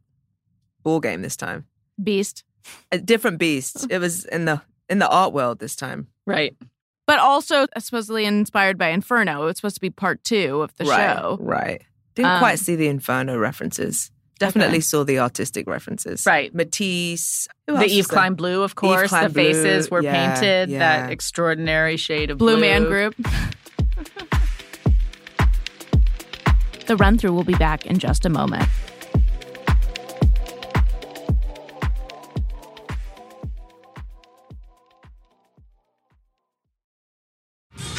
ball 0.88 1.00
game 1.00 1.20
this 1.20 1.36
time. 1.36 1.66
Beast. 2.02 2.44
A 2.90 2.96
different 2.98 3.38
beast. 3.38 3.86
it 3.90 3.98
was 3.98 4.24
in 4.24 4.46
the 4.46 4.62
in 4.88 4.98
the 5.00 5.08
art 5.08 5.32
world 5.34 5.58
this 5.58 5.76
time. 5.76 6.06
Right. 6.26 6.56
but 7.06 7.18
also 7.18 7.66
supposedly 7.78 8.24
inspired 8.24 8.78
by 8.78 8.88
Inferno. 8.88 9.42
It 9.42 9.46
was 9.46 9.56
supposed 9.56 9.76
to 9.76 9.80
be 9.82 9.90
part 9.90 10.24
two 10.24 10.62
of 10.62 10.74
the 10.76 10.84
right, 10.84 11.16
show. 11.16 11.38
Right. 11.40 11.82
Didn't 12.14 12.30
Um, 12.32 12.38
quite 12.38 12.58
see 12.58 12.74
the 12.76 12.88
Inferno 12.88 13.36
references. 13.38 14.10
Definitely 14.38 14.76
Okay. 14.78 14.80
saw 14.92 15.04
the 15.04 15.18
artistic 15.18 15.66
references. 15.66 16.24
Right. 16.26 16.54
Matisse. 16.54 17.48
The 17.66 17.86
Yves? 17.86 18.06
Klein 18.06 18.34
blue, 18.34 18.62
of 18.62 18.74
course. 18.76 19.08
Klein 19.08 19.24
the 19.24 19.34
faces 19.34 19.90
were 19.90 20.02
yeah, 20.02 20.12
painted. 20.34 20.70
yeah. 20.70 20.78
That 20.78 21.10
extraordinary 21.12 21.96
shade 21.96 22.30
of 22.30 22.38
Blue 22.38 22.52
blue. 22.56 22.60
Man 22.60 22.84
Group. 22.84 23.14
The 26.86 26.96
run 26.96 27.18
through 27.18 27.32
will 27.34 27.44
be 27.44 27.54
back 27.56 27.84
in 27.84 27.98
just 27.98 28.24
a 28.24 28.30
moment. 28.30 28.64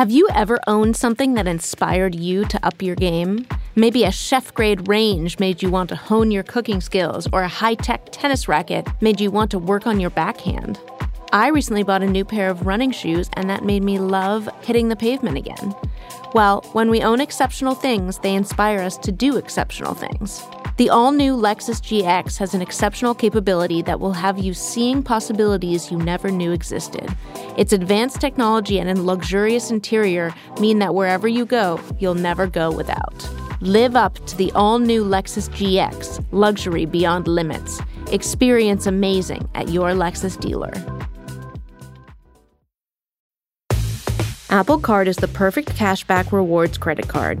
Have 0.00 0.10
you 0.10 0.26
ever 0.32 0.58
owned 0.66 0.96
something 0.96 1.34
that 1.34 1.46
inspired 1.46 2.14
you 2.14 2.46
to 2.46 2.66
up 2.66 2.80
your 2.80 2.96
game? 2.96 3.46
Maybe 3.76 4.04
a 4.04 4.10
chef 4.10 4.54
grade 4.54 4.88
range 4.88 5.38
made 5.38 5.62
you 5.62 5.68
want 5.68 5.90
to 5.90 5.94
hone 5.94 6.30
your 6.30 6.42
cooking 6.42 6.80
skills, 6.80 7.28
or 7.34 7.42
a 7.42 7.48
high 7.48 7.74
tech 7.74 8.08
tennis 8.10 8.48
racket 8.48 8.88
made 9.02 9.20
you 9.20 9.30
want 9.30 9.50
to 9.50 9.58
work 9.58 9.86
on 9.86 10.00
your 10.00 10.08
backhand. 10.08 10.80
I 11.34 11.48
recently 11.48 11.82
bought 11.82 12.02
a 12.02 12.06
new 12.06 12.24
pair 12.24 12.48
of 12.48 12.64
running 12.64 12.92
shoes, 12.92 13.28
and 13.34 13.50
that 13.50 13.62
made 13.62 13.84
me 13.84 13.98
love 13.98 14.48
hitting 14.62 14.88
the 14.88 14.96
pavement 14.96 15.36
again. 15.36 15.74
Well, 16.32 16.62
when 16.72 16.88
we 16.88 17.02
own 17.02 17.20
exceptional 17.20 17.74
things, 17.74 18.20
they 18.20 18.34
inspire 18.34 18.80
us 18.80 18.96
to 18.96 19.12
do 19.12 19.36
exceptional 19.36 19.92
things. 19.92 20.42
The 20.76 20.88
all 20.88 21.12
new 21.12 21.36
Lexus 21.36 21.80
GX 21.80 22.38
has 22.38 22.54
an 22.54 22.62
exceptional 22.62 23.14
capability 23.14 23.82
that 23.82 24.00
will 24.00 24.12
have 24.12 24.38
you 24.38 24.54
seeing 24.54 25.02
possibilities 25.02 25.90
you 25.90 25.98
never 25.98 26.30
knew 26.30 26.52
existed. 26.52 27.14
Its 27.58 27.72
advanced 27.72 28.20
technology 28.20 28.78
and 28.78 28.88
a 28.88 29.00
luxurious 29.00 29.70
interior 29.70 30.34
mean 30.58 30.78
that 30.78 30.94
wherever 30.94 31.28
you 31.28 31.44
go, 31.44 31.78
you'll 31.98 32.14
never 32.14 32.46
go 32.46 32.70
without. 32.70 33.28
Live 33.60 33.94
up 33.94 34.14
to 34.26 34.36
the 34.36 34.50
all 34.52 34.78
new 34.78 35.04
Lexus 35.04 35.50
GX, 35.50 36.24
luxury 36.32 36.86
beyond 36.86 37.28
limits. 37.28 37.82
Experience 38.10 38.86
amazing 38.86 39.48
at 39.54 39.68
your 39.68 39.90
Lexus 39.90 40.40
dealer. 40.40 40.72
Apple 44.48 44.80
Card 44.80 45.06
is 45.06 45.18
the 45.18 45.28
perfect 45.28 45.76
cashback 45.76 46.32
rewards 46.32 46.78
credit 46.78 47.06
card. 47.06 47.40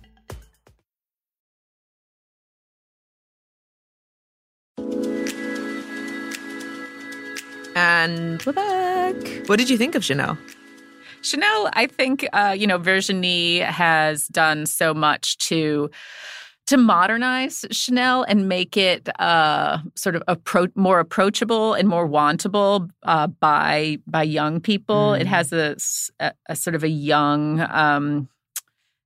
And 7.75 8.41
we're 8.43 8.53
back. 8.53 9.15
What 9.47 9.57
did 9.57 9.69
you 9.69 9.77
think 9.77 9.95
of 9.95 10.03
Chanel? 10.03 10.37
Chanel, 11.21 11.69
I 11.73 11.87
think, 11.87 12.27
uh, 12.33 12.55
you 12.57 12.67
know, 12.67 12.77
Virginie 12.77 13.59
has 13.59 14.27
done 14.27 14.65
so 14.65 14.93
much 14.93 15.37
to 15.49 15.89
to 16.67 16.77
modernize 16.77 17.65
Chanel 17.71 18.23
and 18.23 18.47
make 18.47 18.77
it 18.77 19.09
uh, 19.19 19.79
sort 19.95 20.15
of 20.15 20.23
appro- 20.27 20.71
more 20.75 20.99
approachable 20.99 21.73
and 21.73 21.89
more 21.89 22.07
wantable 22.07 22.89
uh, 23.03 23.27
by 23.27 23.97
by 24.07 24.23
young 24.23 24.61
people. 24.61 25.13
It 25.13 25.27
has 25.27 25.51
a 25.51 25.75
sort 26.53 26.75
of 26.75 26.83
a 26.83 26.89
young 26.89 27.59
um, 27.69 28.29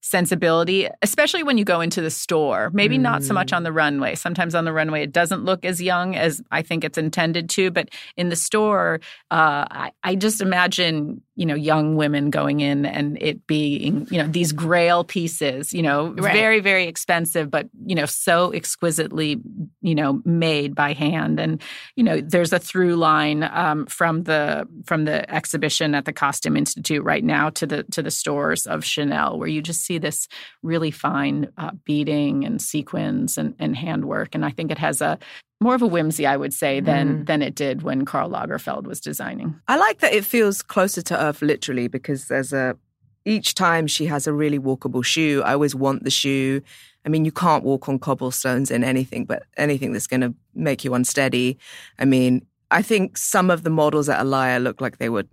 sensibility, 0.05 0.87
especially 1.01 1.41
when 1.41 1.57
you 1.57 1.65
go 1.65 1.81
into 1.81 1.99
the 1.99 2.11
store. 2.11 2.69
Maybe 2.73 2.99
not 2.99 3.23
so 3.23 3.33
much 3.33 3.51
on 3.51 3.63
the 3.63 3.71
runway. 3.71 4.13
Sometimes 4.13 4.53
on 4.53 4.63
the 4.63 4.71
runway 4.71 5.01
it 5.01 5.11
doesn't 5.11 5.43
look 5.43 5.65
as 5.65 5.81
young 5.81 6.15
as 6.15 6.43
I 6.51 6.61
think 6.61 6.83
it's 6.83 6.99
intended 6.99 7.49
to, 7.49 7.71
but 7.71 7.89
in 8.15 8.29
the 8.29 8.35
store, 8.35 8.99
uh, 9.31 9.65
I, 9.71 9.91
I 10.03 10.13
just 10.13 10.41
imagine 10.41 11.23
you 11.35 11.45
know 11.45 11.55
young 11.55 11.95
women 11.95 12.29
going 12.29 12.61
in 12.61 12.85
and 12.85 13.17
it 13.21 13.45
being 13.47 14.07
you 14.09 14.17
know 14.17 14.27
these 14.27 14.51
grail 14.51 15.03
pieces, 15.03 15.73
you 15.73 15.81
know, 15.81 16.09
Right. 16.11 16.33
very 16.33 16.59
very 16.59 16.85
expensive, 16.85 17.51
but 17.51 17.67
you 17.85 17.95
know 17.95 18.05
so 18.05 18.53
exquisitely 18.53 19.41
you 19.81 19.95
know 19.95 20.21
made 20.25 20.75
by 20.75 20.93
hand, 20.93 21.39
and 21.39 21.61
you 21.95 22.03
know 22.03 22.21
there's 22.21 22.53
a 22.53 22.59
through 22.59 22.95
line 22.95 23.43
um, 23.43 23.85
from 23.87 24.23
the 24.23 24.67
from 24.85 25.05
the 25.05 25.29
exhibition 25.33 25.93
at 25.95 26.05
the 26.05 26.13
Costume 26.13 26.55
Institute 26.57 27.03
right 27.03 27.23
now 27.23 27.49
to 27.51 27.65
the 27.67 27.83
to 27.91 28.01
the 28.01 28.11
stores 28.11 28.65
of 28.65 28.85
Chanel, 28.85 29.37
where 29.37 29.47
you 29.47 29.61
just 29.61 29.81
see 29.81 29.97
this 29.97 30.27
really 30.63 30.91
fine 30.91 31.49
uh, 31.57 31.71
beading 31.85 32.45
and 32.45 32.61
sequins 32.61 33.37
and, 33.37 33.55
and 33.59 33.75
handwork, 33.75 34.35
and 34.35 34.45
I 34.45 34.51
think 34.51 34.71
it 34.71 34.77
has 34.77 35.01
a 35.01 35.19
more 35.61 35.75
of 35.75 35.81
a 35.81 35.87
whimsy, 35.87 36.25
I 36.25 36.37
would 36.37 36.53
say, 36.53 36.79
than 36.79 37.23
mm. 37.23 37.25
than 37.25 37.41
it 37.41 37.55
did 37.55 37.81
when 37.81 38.05
Karl 38.05 38.29
Lagerfeld 38.29 38.83
was 38.83 38.99
designing. 38.99 39.55
I 39.67 39.77
like 39.77 39.99
that 39.99 40.13
it 40.13 40.25
feels 40.25 40.61
closer 40.61 41.01
to 41.03 41.21
earth 41.21 41.41
literally 41.41 41.87
because 41.87 42.27
there's 42.27 42.53
a 42.53 42.77
each 43.25 43.55
time 43.55 43.87
she 43.87 44.05
has 44.05 44.27
a 44.27 44.33
really 44.33 44.59
walkable 44.59 45.03
shoe. 45.03 45.41
I 45.43 45.53
always 45.53 45.73
want 45.75 46.03
the 46.03 46.11
shoe. 46.11 46.61
I 47.05 47.09
mean, 47.09 47.25
you 47.25 47.31
can't 47.31 47.63
walk 47.63 47.89
on 47.89 47.99
cobblestones 47.99 48.71
in 48.71 48.83
anything, 48.83 49.25
but 49.25 49.43
anything 49.57 49.93
that's 49.93 50.07
going 50.07 50.21
to 50.21 50.33
make 50.53 50.83
you 50.83 50.93
unsteady. 50.93 51.57
I 51.99 52.05
mean, 52.05 52.45
I 52.71 52.81
think 52.81 53.17
some 53.17 53.49
of 53.49 53.63
the 53.63 53.69
models 53.69 54.09
at 54.09 54.19
Alaïa 54.23 54.61
look 54.61 54.81
like 54.81 54.97
they 54.97 55.09
were 55.09 55.25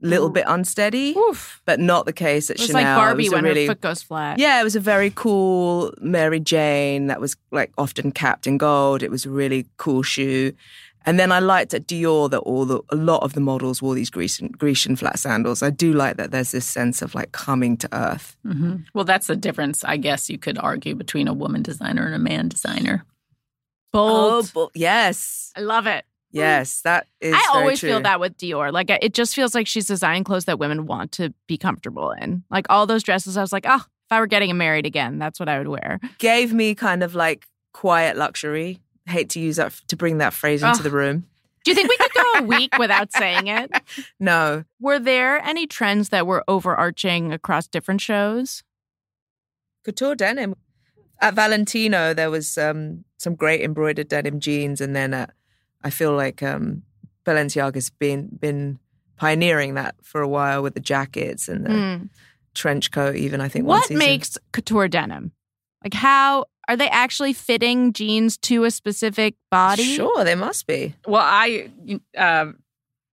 little 0.00 0.28
bit 0.30 0.44
unsteady, 0.46 1.14
Oof. 1.16 1.60
but 1.64 1.80
not 1.80 2.04
the 2.06 2.12
case 2.12 2.50
at 2.50 2.56
It 2.56 2.60
was 2.60 2.66
Chanel. 2.68 2.82
like 2.82 2.96
Barbie 2.96 3.24
was 3.24 3.32
when 3.32 3.44
really, 3.44 3.66
her 3.66 3.72
foot 3.72 3.80
goes 3.80 4.02
flat. 4.02 4.38
yeah, 4.38 4.60
it 4.60 4.64
was 4.64 4.76
a 4.76 4.80
very 4.80 5.10
cool 5.14 5.92
Mary 6.00 6.38
Jane 6.40 7.06
that 7.06 7.20
was 7.20 7.36
like 7.50 7.72
often 7.78 8.12
capped 8.12 8.46
in 8.46 8.58
gold. 8.58 9.02
It 9.02 9.10
was 9.10 9.24
a 9.26 9.30
really 9.30 9.66
cool 9.78 10.02
shoe. 10.02 10.52
And 11.08 11.20
then 11.20 11.30
I 11.30 11.38
liked 11.38 11.72
at 11.72 11.86
Dior 11.86 12.28
that 12.30 12.40
all 12.40 12.64
the 12.66 12.80
a 12.90 12.96
lot 12.96 13.22
of 13.22 13.32
the 13.34 13.40
models 13.40 13.80
wore 13.80 13.94
these 13.94 14.10
Grecian, 14.10 14.48
Grecian 14.48 14.96
flat 14.96 15.20
sandals. 15.20 15.62
I 15.62 15.70
do 15.70 15.92
like 15.92 16.16
that 16.16 16.32
there's 16.32 16.50
this 16.50 16.66
sense 16.66 17.00
of 17.00 17.14
like 17.14 17.30
coming 17.30 17.76
to 17.76 17.88
earth. 17.92 18.36
hmm 18.42 18.76
Well, 18.92 19.04
that's 19.04 19.28
the 19.28 19.36
difference, 19.36 19.84
I 19.84 19.98
guess 19.98 20.28
you 20.28 20.36
could 20.36 20.58
argue, 20.58 20.96
between 20.96 21.28
a 21.28 21.32
woman 21.32 21.62
designer 21.62 22.04
and 22.06 22.14
a 22.14 22.18
man 22.18 22.48
designer. 22.48 23.04
Bold. 23.92 24.52
bu- 24.52 24.68
yes. 24.74 25.52
I 25.56 25.60
love 25.60 25.86
it. 25.86 26.04
Yes, 26.30 26.82
that 26.82 27.06
is 27.20 27.34
I 27.34 27.50
always 27.54 27.80
feel 27.80 28.00
that 28.02 28.20
with 28.20 28.36
Dior. 28.36 28.72
Like 28.72 28.90
it 28.90 29.14
just 29.14 29.34
feels 29.34 29.54
like 29.54 29.66
she's 29.66 29.86
designing 29.86 30.24
clothes 30.24 30.44
that 30.46 30.58
women 30.58 30.86
want 30.86 31.12
to 31.12 31.32
be 31.46 31.56
comfortable 31.56 32.10
in. 32.10 32.44
Like 32.50 32.66
all 32.68 32.86
those 32.86 33.02
dresses, 33.02 33.36
I 33.36 33.40
was 33.40 33.52
like, 33.52 33.64
oh, 33.66 33.76
if 33.76 34.12
I 34.12 34.20
were 34.20 34.26
getting 34.26 34.56
married 34.56 34.86
again, 34.86 35.18
that's 35.18 35.40
what 35.40 35.48
I 35.48 35.58
would 35.58 35.68
wear. 35.68 35.98
Gave 36.18 36.52
me 36.52 36.74
kind 36.74 37.02
of 37.02 37.14
like 37.14 37.46
quiet 37.72 38.16
luxury. 38.16 38.80
Hate 39.06 39.30
to 39.30 39.40
use 39.40 39.56
that 39.56 39.72
to 39.88 39.96
bring 39.96 40.18
that 40.18 40.34
phrase 40.34 40.62
into 40.62 40.82
the 40.82 40.90
room. 40.90 41.26
Do 41.64 41.70
you 41.70 41.74
think 41.74 41.88
we 41.88 41.96
could 41.96 42.14
go 42.14 42.32
a 42.36 42.42
week 42.42 42.72
without 42.78 43.12
saying 43.12 43.48
it? 43.48 43.70
No, 44.20 44.64
Were 44.80 45.00
there 45.00 45.40
any 45.40 45.66
trends 45.66 46.10
that 46.10 46.26
were 46.26 46.44
overarching 46.46 47.32
across 47.32 47.66
different 47.66 48.00
shows? 48.00 48.62
couture 49.84 50.14
denim. 50.14 50.54
At 51.20 51.34
Valentino, 51.34 52.12
there 52.12 52.30
was 52.30 52.58
um, 52.58 53.04
some 53.18 53.34
great 53.34 53.62
embroidered 53.62 54.08
denim 54.08 54.38
jeans, 54.40 54.80
and 54.80 54.94
then 54.94 55.14
at, 55.14 55.30
I 55.86 55.90
feel 55.90 56.12
like 56.16 56.42
um, 56.42 56.82
Balenciaga's 57.24 57.90
been 57.90 58.28
been 58.40 58.78
pioneering 59.16 59.74
that 59.74 59.94
for 60.02 60.20
a 60.20 60.28
while 60.28 60.62
with 60.62 60.74
the 60.74 60.80
jackets 60.80 61.48
and 61.48 61.64
the 61.66 61.70
Mm. 61.70 62.08
trench 62.54 62.90
coat. 62.90 63.16
Even 63.16 63.40
I 63.40 63.48
think 63.48 63.64
What 63.66 63.84
season. 63.84 63.98
makes 63.98 64.38
couture 64.52 64.88
denim? 64.88 65.32
Like 65.84 65.94
how 65.94 66.46
are 66.68 66.76
they 66.76 66.88
actually 66.88 67.32
fitting 67.32 67.92
jeans 67.92 68.36
to 68.38 68.64
a 68.64 68.70
specific 68.70 69.34
body? 69.50 69.84
Sure, 69.84 70.24
they 70.24 70.34
must 70.34 70.66
be. 70.66 70.94
Well, 71.06 71.22
I 71.24 71.68
uh, 72.18 72.46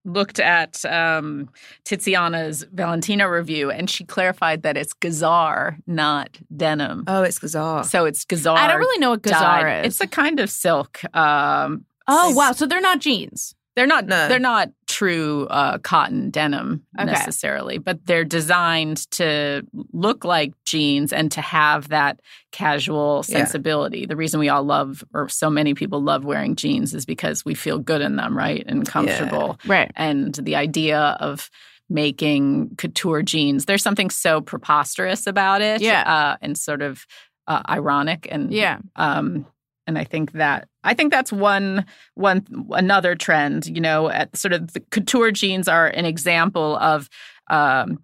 looked 0.06 0.40
at 0.40 0.84
um, 0.86 1.50
Tiziana's 1.86 2.66
Valentino 2.74 3.28
review, 3.28 3.70
and 3.70 3.90
she 3.90 4.04
clarified 4.06 4.64
that 4.64 4.76
it's 4.76 4.94
gazar, 4.94 5.78
not 5.86 6.38
denim. 6.56 7.04
Oh, 7.08 7.22
it's 7.24 7.38
gazar. 7.40 7.84
So 7.86 8.06
it's 8.06 8.26
gazar. 8.26 8.58
I 8.58 8.68
don't 8.68 8.80
really 8.80 9.00
know 9.00 9.12
what 9.12 9.22
gazar 9.22 9.62
dyed. 9.62 9.86
is. 9.86 9.94
It's 9.94 10.02
a 10.02 10.08
kind 10.08 10.40
of 10.40 10.50
silk. 10.50 11.02
Um, 11.16 11.86
oh 12.08 12.34
wow, 12.36 12.52
so 12.52 12.66
they're 12.66 12.82
not 12.82 13.00
jeans. 13.00 13.56
they're 13.76 13.88
not. 13.88 14.06
No. 14.06 14.28
They're 14.28 14.38
not 14.38 14.70
true 14.88 15.48
uh, 15.50 15.80
cotton 15.80 16.30
denim 16.30 16.86
Okay. 17.00 17.06
necessarily, 17.12 17.80
but 17.80 18.06
they're 18.06 18.24
designed 18.24 19.10
to 19.12 19.64
look 19.94 20.24
like 20.24 20.54
jeans 20.64 21.12
and 21.12 21.32
to 21.32 21.42
have 21.42 21.90
that 21.90 22.20
casual 22.52 23.26
Yeah. 23.28 23.38
sensibility. 23.40 24.06
The 24.06 24.16
reason 24.16 24.40
we 24.40 24.50
all 24.50 24.64
love, 24.64 25.04
or 25.12 25.28
so 25.30 25.50
many 25.50 25.74
people 25.74 26.04
love 26.04 26.24
wearing 26.24 26.56
jeans, 26.56 26.94
is 26.94 27.08
because 27.08 27.44
we 27.44 27.56
feel 27.56 27.80
good 27.80 28.02
in 28.04 28.16
them, 28.16 28.38
right, 28.38 28.64
and 28.68 28.88
comfortable. 28.88 29.58
Right. 29.66 29.92
And 29.96 30.36
the 30.36 30.56
idea 30.56 31.00
of 31.20 31.50
making 31.90 32.76
couture 32.78 33.22
jeans, 33.24 33.66
there's 33.66 33.84
something 33.84 34.10
so 34.12 34.40
preposterous 34.42 35.26
about 35.28 35.62
it, 35.62 35.82
Yeah. 35.82 36.02
uh, 36.04 36.38
and 36.42 36.56
sort 36.58 36.82
of 36.84 37.06
uh, 37.48 37.62
ironic 37.70 38.28
and 38.32 38.54
Yeah. 38.54 38.78
um, 38.96 39.46
and 39.88 39.98
I 39.98 40.04
think 40.04 40.34
that 40.34 40.68
I 40.84 40.94
think 40.94 41.12
that's 41.12 41.32
one 41.32 41.86
one 42.16 42.46
another 42.72 43.16
trend. 43.16 43.68
You 43.68 43.82
know, 43.82 44.10
at 44.10 44.36
sort 44.38 44.54
of 44.54 44.74
the 44.74 44.80
couture 44.92 45.32
jeans 45.32 45.68
are 45.68 45.88
an 45.88 46.06
example 46.06 46.78
of. 46.78 47.10
Um, 47.50 48.00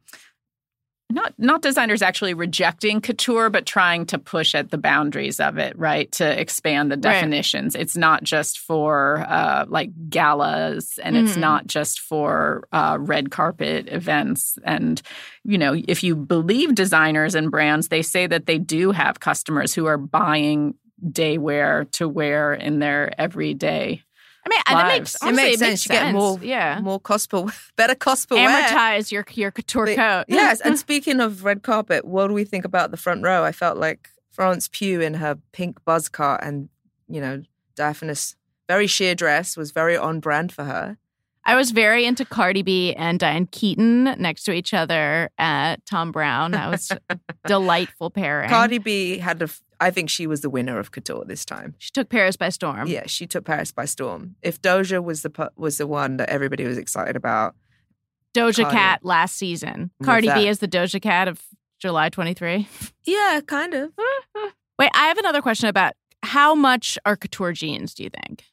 not 1.12 1.34
not 1.40 1.64
designers 1.64 2.04
actually 2.04 2.36
rejecting 2.36 3.02
couture, 3.02 3.50
but 3.50 3.66
trying 3.66 4.06
to 4.06 4.20
push 4.20 4.54
at 4.54 4.70
the 4.70 4.78
boundaries 4.78 5.40
of 5.40 5.58
it, 5.58 5.76
right? 5.76 6.12
To 6.14 6.40
expand 6.40 6.92
the 6.92 6.98
Right. 6.98 7.02
definitions. 7.02 7.74
It's 7.74 7.98
not 7.98 8.24
just 8.24 8.60
for 8.60 9.26
uh, 9.28 9.66
like 9.68 9.90
galas, 10.12 11.00
and 11.04 11.18
it's 11.18 11.36
Mhm. 11.36 11.40
not 11.40 11.66
just 11.66 12.00
for 12.00 12.68
uh, 12.72 12.98
red 13.00 13.32
carpet 13.32 13.88
events. 13.92 14.60
And 14.64 15.02
you 15.44 15.58
know, 15.58 15.82
if 15.88 16.04
you 16.04 16.16
believe 16.16 16.76
designers 16.76 17.34
and 17.34 17.50
brands, 17.50 17.88
they 17.88 18.04
say 18.04 18.28
that 18.28 18.46
they 18.46 18.60
do 18.60 18.92
have 18.92 19.20
customers 19.20 19.74
who 19.74 19.88
are 19.88 19.98
buying 19.98 20.76
day 21.12 21.38
wear 21.38 21.86
to 21.94 22.08
wear 22.08 22.54
in 22.54 22.80
their 22.80 23.14
everyday. 23.20 24.04
I 24.46 24.50
mean, 24.50 24.60
that 24.68 24.88
makes 24.88 24.94
Lives. 24.94 25.16
It 25.16 25.22
honestly, 25.28 25.44
it 25.44 25.46
makes 25.46 25.56
it 25.56 25.60
sense. 25.60 25.70
makes 25.70 25.86
you 25.86 25.92
get 25.92 26.14
more, 26.14 26.40
Yeah. 26.42 26.80
more 26.82 27.00
cost 27.00 27.30
per, 27.30 27.46
better 27.76 27.96
cost 27.96 28.30
per 28.30 28.36
wear. 28.36 28.48
Amortize 28.68 29.12
your 29.12 29.26
your 29.34 29.52
couture 29.52 29.86
But- 29.86 29.96
coat. 29.98 30.26
yes, 30.30 30.62
and 30.62 30.78
speaking 30.80 31.20
of 31.20 31.44
red 31.44 31.62
carpet, 31.64 32.06
what 32.06 32.28
do 32.28 32.34
we 32.34 32.46
think 32.46 32.66
about 32.66 32.92
the 32.92 32.98
front 32.98 33.24
row? 33.24 33.44
I 33.44 33.52
felt 33.52 33.78
like 33.78 34.10
Florence 34.32 34.70
Pugh 34.72 35.02
in 35.02 35.16
her 35.16 35.38
pink 35.52 35.84
buzz 35.86 36.08
cut 36.10 36.44
and, 36.44 36.70
you 37.10 37.20
know, 37.20 37.44
diaphanous, 37.76 38.36
very 38.68 38.88
sheer 38.88 39.14
dress 39.16 39.58
was 39.58 39.72
very 39.72 39.98
on 39.98 40.20
brand 40.20 40.52
for 40.54 40.64
her. 40.64 40.98
I 41.46 41.56
was 41.56 41.72
very 41.72 42.06
into 42.06 42.26
Cardi 42.26 42.62
B 42.62 42.94
and 42.94 43.20
Diane 43.20 43.48
Keaton 43.48 44.04
next 44.04 44.44
to 44.44 44.52
each 44.52 44.74
other 44.74 45.30
at 45.38 45.84
Thom 45.86 46.12
Browne. 46.12 46.52
That 46.52 46.70
was 46.70 46.92
a 47.10 47.20
delightful 47.48 48.10
pairing. 48.12 48.50
Cardi 48.50 48.78
B 48.78 49.18
had 49.18 49.42
a, 49.42 49.46
f- 49.46 49.62
I 49.80 49.92
think 49.92 50.10
she 50.10 50.28
was 50.28 50.42
the 50.42 50.50
winner 50.50 50.78
of 50.80 50.92
couture 50.92 51.24
this 51.26 51.46
time. 51.46 51.76
she 51.78 51.92
took 51.92 52.10
Paris 52.10 52.36
by 52.36 52.50
storm. 52.50 52.88
Yeah, 52.88 53.04
she 53.06 53.26
took 53.26 53.46
Paris 53.46 53.72
by 53.72 53.86
storm. 53.86 54.36
If 54.42 54.62
Doja 54.62 55.04
was 55.04 55.22
the 55.22 55.52
was 55.56 55.78
the 55.78 55.88
one 55.88 56.18
that 56.18 56.30
everybody 56.30 56.66
was 56.66 56.78
excited 56.78 57.16
about, 57.16 57.56
Doja 58.34 58.64
Cardi. 58.64 58.76
Cat 58.78 59.00
last 59.04 59.36
season. 59.38 59.92
With 60.00 60.06
Cardi 60.06 60.28
that. 60.28 60.36
B 60.36 60.48
is 60.48 60.60
the 60.60 60.68
Doja 60.68 61.02
Cat 61.02 61.28
of 61.28 61.42
July 61.80 62.10
23. 62.10 62.68
yeah, 63.06 63.42
kind 63.46 63.74
of. 63.74 63.92
Wait, 64.80 64.92
I 64.94 65.08
have 65.08 65.18
another 65.18 65.42
question 65.42 65.70
about 65.70 65.94
how 66.24 66.54
much 66.56 66.98
are 67.06 67.16
couture 67.16 67.54
jeans, 67.54 67.94
do 67.94 68.04
you 68.04 68.10
think? 68.10 68.44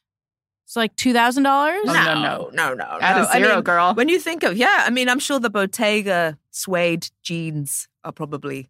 It's 0.65 0.75
like 0.75 0.95
$2,000? 0.97 1.45
Oh, 1.45 1.81
no, 1.85 1.93
no. 1.93 2.49
no, 2.51 2.73
no. 2.73 2.97
At 2.99 3.17
a 3.17 3.21
no. 3.21 3.27
I 3.27 3.39
zero, 3.39 3.55
mean, 3.55 3.63
girl. 3.63 3.93
When 3.93 4.09
you 4.09 4.19
think 4.19 4.43
of, 4.43 4.57
yeah, 4.57 4.83
I 4.85 4.89
mean, 4.89 5.07
I'm 5.07 5.19
sure 5.19 5.39
the 5.39 5.49
Bottega 5.49 6.37
suede 6.51 7.07
jeans 7.23 7.87
are 8.03 8.11
probably 8.11 8.69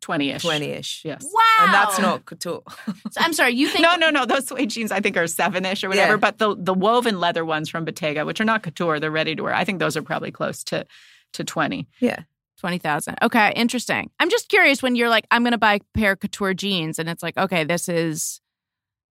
20-ish. 0.00 0.42
20-ish. 0.44 1.04
Yes. 1.04 1.24
Wow. 1.32 1.42
And 1.64 1.72
that's 1.74 1.98
not 1.98 2.24
couture. 2.24 2.62
I'm 3.18 3.32
sorry, 3.32 3.52
you 3.54 3.68
think 3.68 3.82
No, 3.82 3.96
no, 3.96 4.10
no. 4.10 4.24
Those 4.26 4.46
suede 4.48 4.70
jeans 4.70 4.92
I 4.92 5.00
think 5.00 5.16
are 5.16 5.26
seven-ish 5.26 5.82
or 5.84 5.88
whatever. 5.88 6.12
Yeah. 6.14 6.16
But 6.18 6.38
the 6.38 6.54
the 6.58 6.74
woven 6.74 7.20
leather 7.20 7.44
ones 7.44 7.68
from 7.68 7.84
Bottega, 7.84 8.24
which 8.24 8.40
are 8.40 8.44
not 8.44 8.62
couture, 8.62 9.00
they're 9.00 9.10
ready 9.10 9.34
to 9.36 9.42
wear. 9.42 9.54
I 9.54 9.64
think 9.64 9.78
those 9.80 9.96
are 9.96 10.02
probably 10.02 10.30
close 10.30 10.62
to 10.64 10.86
to 11.34 11.44
twenty. 11.44 11.88
yeah. 12.00 12.20
20,000. 12.60 13.18
Okay, 13.22 13.52
interesting. 13.54 14.10
I'm 14.18 14.30
just 14.30 14.48
curious 14.48 14.82
when 14.82 14.96
you're 14.96 15.08
like, 15.08 15.28
I'm 15.30 15.42
going 15.44 15.52
to 15.52 15.58
buy 15.58 15.74
a 15.74 15.80
pair 15.94 16.10
of 16.10 16.18
couture 16.18 16.54
jeans, 16.54 16.98
and 16.98 17.08
it's 17.08 17.22
like, 17.22 17.36
okay, 17.36 17.62
this 17.62 17.88
is 17.88 18.40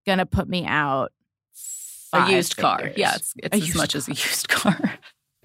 going 0.06 0.17
to 0.17 0.26
put 0.26 0.50
me 0.50 0.65
out 0.65 1.13
A 2.12 2.17
five 2.19 2.30
used 2.30 2.58
car. 2.58 2.80
figures. 2.80 2.97
Yeah, 2.97 3.15
it's, 3.15 3.34
it's 3.38 3.56
as 3.56 3.62
used 3.67 3.78
much 3.78 3.95
as 3.95 4.10
a 4.10 4.12
used 4.12 4.50
car. 4.50 4.78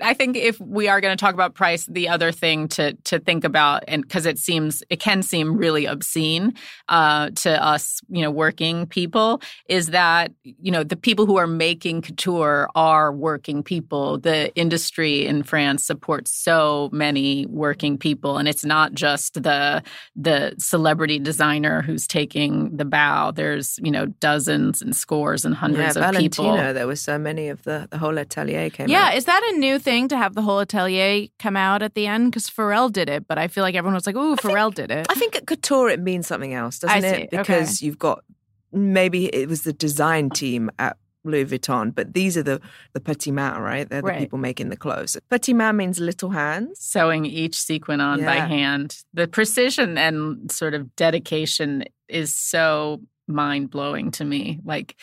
I 0.03 0.15
think 0.15 0.37
if 0.37 0.61
we 0.61 0.89
are 0.89 1.01
going 1.01 1.17
to 1.17 1.21
talk 1.21 1.35
about 1.35 1.55
price, 1.55 1.87
the 1.87 2.09
other 2.09 2.33
thing 2.33 2.69
to 2.69 2.95
to 3.05 3.19
think 3.19 3.45
about, 3.45 3.85
and 3.89 4.03
because 4.03 4.27
it 4.27 4.39
seems 4.39 4.83
it 4.91 5.01
can 5.01 5.23
seem 5.23 5.57
really 5.57 5.87
obscene 5.87 6.55
uh, 6.89 7.31
to 7.37 7.65
us, 7.65 8.01
you 8.09 8.23
know, 8.23 8.31
working 8.31 8.87
people, 8.87 9.41
is 9.69 9.89
that 9.89 10.33
you 10.43 10.73
know 10.73 10.83
the 10.85 10.97
people 10.97 11.27
who 11.27 11.37
are 11.37 11.47
making 11.47 12.03
couture 12.03 12.69
are 12.75 13.13
working 13.13 13.63
people. 13.63 14.19
The 14.19 14.55
industry 14.57 15.27
in 15.27 15.43
France 15.43 15.85
supports 15.85 16.31
so 16.31 16.89
many 16.93 17.47
working 17.47 17.99
people, 17.99 18.39
and 18.39 18.49
it's 18.49 18.65
not 18.65 18.93
just 18.95 19.43
the 19.43 19.83
the 20.17 20.55
celebrity 20.59 21.19
designer 21.19 21.83
who's 21.83 22.07
taking 22.07 22.77
the 22.77 22.85
bow. 22.85 23.31
There's 23.31 23.79
you 23.83 23.91
know 23.91 24.07
dozens 24.21 24.83
and 24.83 24.95
scores 24.97 25.45
and 25.45 25.55
Yeah, 25.55 25.61
hundreds 25.61 25.97
of 25.97 26.03
Valentino, 26.03 26.53
people. 26.53 26.73
there 26.75 26.87
were 26.87 26.97
so 26.97 27.19
many 27.19 27.49
of 27.49 27.63
the, 27.63 27.87
the 27.91 27.99
whole 27.99 28.19
atelier 28.19 28.71
came 28.71 28.89
Yeah, 28.89 29.09
out. 29.09 29.15
is 29.15 29.25
that 29.27 29.43
a 29.53 29.59
new 29.59 29.79
thing 29.79 29.92
to 30.09 30.17
have 30.17 30.35
the 30.35 30.43
whole 30.43 30.61
atelier 30.61 31.29
come 31.39 31.57
out 31.57 31.83
at 31.83 31.95
the 31.95 32.07
end? 32.07 32.31
Because 32.31 32.49
Pharrell 32.49 32.91
did 32.91 33.09
it, 33.09 33.27
but 33.29 33.39
I 33.39 33.49
feel 33.49 33.63
like 33.63 33.75
everyone 33.75 33.95
was 33.95 34.07
like, 34.07 34.17
"Ooh, 34.17 34.37
Pharrell 34.37 34.73
did 34.75 34.91
it." 34.91 35.07
I 35.09 35.15
think 35.15 35.37
at 35.37 35.47
couture 35.47 35.89
it 35.89 36.01
means 36.01 36.27
something 36.27 36.55
else, 36.55 36.79
doesn't 36.79 36.97
I 36.97 37.01
see. 37.01 37.23
it? 37.23 37.31
Because 37.31 37.83
you've 37.83 37.99
got 37.99 38.25
maybe 38.73 39.27
it 39.35 39.49
was 39.49 39.63
the 39.63 39.73
design 39.73 40.31
team 40.31 40.71
at 40.79 40.97
Louis 41.25 41.45
Vuitton, 41.45 41.95
but 41.95 42.15
these 42.15 42.37
are 42.37 42.43
the 42.43 42.61
the 42.95 43.01
petit 43.01 43.31
main, 43.31 43.57
right? 43.59 43.89
They're 43.89 44.03
the 44.03 44.09
Right. 44.09 44.19
people 44.19 44.39
making 44.39 44.71
the 44.71 44.77
clothes. 44.77 45.17
Petit 45.31 45.53
main 45.55 45.77
means 45.77 46.01
little 46.01 46.31
hands. 46.31 46.81
sewing 46.81 47.25
each 47.27 47.57
sequin 47.57 48.01
on 48.01 48.25
by 48.25 48.37
hand. 48.37 48.97
The 49.15 49.29
precision 49.29 49.97
and 49.99 50.51
sort 50.51 50.75
of 50.75 50.97
dedication 50.97 51.85
is 52.09 52.35
so 52.35 53.01
mind 53.29 53.71
blowing 53.71 54.11
to 54.13 54.25
me. 54.25 54.59
Like, 54.65 54.97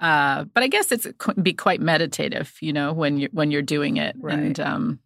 uh, 0.00 0.44
but 0.54 0.62
I 0.62 0.68
guess 0.68 0.92
it's 0.92 1.06
it 1.06 1.18
could 1.18 1.42
be 1.42 1.52
quite 1.52 1.80
meditative, 1.80 2.56
you 2.60 2.72
know, 2.72 2.92
when 2.92 3.18
you're 3.18 3.30
when 3.32 3.50
you're 3.50 3.62
doing 3.62 3.96
it. 3.96 4.16
Right. 4.18 4.38
And 4.38 4.60
um, 4.60 4.98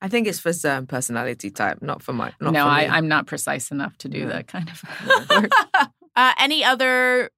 I 0.00 0.08
think 0.08 0.26
it's 0.26 0.38
for 0.38 0.52
certain 0.52 0.86
personality 0.86 1.50
type, 1.50 1.82
not 1.82 2.02
for 2.02 2.12
my. 2.12 2.32
Not 2.40 2.52
no, 2.52 2.64
for 2.64 2.70
I. 2.70 2.86
I'm 2.86 3.08
not 3.08 3.26
precise 3.26 3.70
enough 3.70 3.96
to 3.98 4.08
do 4.08 4.26
that 4.26 4.46
kind 4.46 4.70
of 4.70 5.30
work. 5.30 5.50
uh, 6.16 6.32
any 6.38 6.64
other 6.64 7.30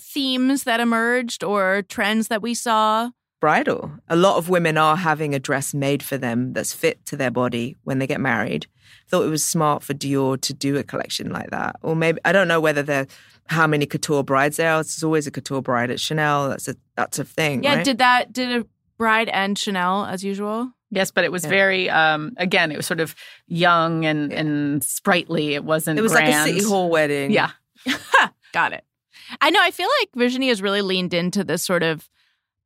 themes 0.00 0.64
that 0.64 0.80
emerged 0.80 1.44
or 1.44 1.82
trends 1.88 2.28
that 2.28 2.42
we 2.42 2.54
saw? 2.54 3.10
bridal. 3.44 3.92
A 4.08 4.16
lot 4.16 4.38
of 4.38 4.48
women 4.48 4.78
are 4.78 4.96
having 4.96 5.34
a 5.34 5.38
dress 5.38 5.74
made 5.74 6.02
for 6.02 6.16
them 6.16 6.54
that's 6.54 6.72
fit 6.72 7.04
to 7.04 7.14
their 7.14 7.30
body 7.30 7.76
when 7.84 7.98
they 7.98 8.06
get 8.06 8.18
married. 8.18 8.66
Thought 9.08 9.24
it 9.24 9.28
was 9.30 9.44
smart 9.44 9.82
for 9.82 9.94
Dior 9.94 10.40
to 10.40 10.54
do 10.54 10.76
a 10.76 10.82
collection 10.82 11.30
like 11.30 11.50
that, 11.50 11.76
or 11.82 11.94
maybe 11.94 12.20
I 12.24 12.32
don't 12.32 12.48
know 12.48 12.60
whether 12.60 12.82
there 12.82 13.06
how 13.46 13.66
many 13.66 13.84
couture 13.86 14.22
brides 14.22 14.56
there 14.56 14.70
are. 14.72 14.76
There's 14.82 15.04
always 15.04 15.26
a 15.26 15.30
couture 15.30 15.60
bride 15.60 15.90
at 15.90 16.00
Chanel. 16.00 16.48
That's 16.48 16.68
a 16.68 16.76
that's 16.96 17.18
a 17.18 17.24
thing. 17.24 17.62
Yeah, 17.62 17.76
right? 17.76 17.84
did 17.84 17.98
that 17.98 18.32
did 18.32 18.62
a 18.62 18.66
bride 18.98 19.28
and 19.28 19.58
Chanel 19.58 20.06
as 20.06 20.24
usual? 20.24 20.70
Yes, 20.90 21.10
but 21.10 21.24
it 21.24 21.32
was 21.32 21.44
Yeah. 21.44 21.50
very 21.50 21.90
um, 21.90 22.32
again, 22.38 22.70
it 22.72 22.76
was 22.76 22.86
sort 22.86 23.00
of 23.00 23.14
young 23.46 24.04
and 24.06 24.32
Yeah. 24.32 24.40
and 24.40 24.82
sprightly. 24.84 25.54
It 25.54 25.64
wasn't. 25.64 25.98
it 25.98 26.02
was 26.02 26.12
like 26.14 26.24
a 26.24 26.30
grand. 26.30 26.48
city 26.54 26.64
hall 26.66 26.88
wedding. 26.88 27.30
Yeah. 27.30 27.50
Got 28.52 28.72
it. 28.72 28.84
I 29.40 29.50
know. 29.50 29.60
I 29.62 29.70
feel 29.70 29.88
like 30.00 30.10
Virginie 30.14 30.48
has 30.48 30.62
really 30.62 30.82
leaned 30.82 31.12
into 31.12 31.44
this 31.44 31.62
sort 31.62 31.82
of 31.82 32.08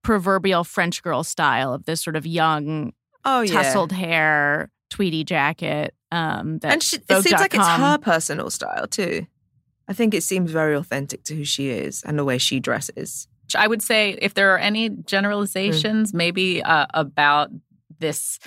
proverbial 0.04 0.64
French 0.64 1.02
girl 1.02 1.24
style 1.24 1.72
of 1.72 1.84
this 1.84 2.00
sort 2.02 2.16
of 2.16 2.26
young, 2.26 2.92
Oh 3.24 3.40
yeah. 3.40 3.62
tousled 3.62 3.92
hair, 3.92 4.70
tweedy 4.90 5.24
jacket. 5.24 5.94
Um, 6.10 6.58
that 6.60 6.72
and 6.72 6.82
she, 6.82 6.96
it 6.96 7.22
seems 7.22 7.32
like 7.32 7.54
it's 7.54 7.66
her 7.66 7.98
personal 7.98 8.50
style 8.50 8.86
too. 8.86 9.26
I 9.88 9.92
think 9.92 10.14
it 10.14 10.22
seems 10.22 10.50
very 10.50 10.74
authentic 10.76 11.24
to 11.24 11.34
who 11.34 11.44
she 11.44 11.68
is 11.70 12.02
and 12.02 12.18
the 12.18 12.24
way 12.24 12.38
she 12.38 12.60
dresses. 12.60 13.26
I 13.54 13.66
would 13.66 13.80
say 13.82 14.18
if 14.20 14.34
there 14.34 14.52
are 14.54 14.58
any 14.58 14.90
generalizations, 14.90 16.12
maybe 16.12 16.62
uh, 16.62 16.86
about 16.92 17.50
this, 17.98 18.38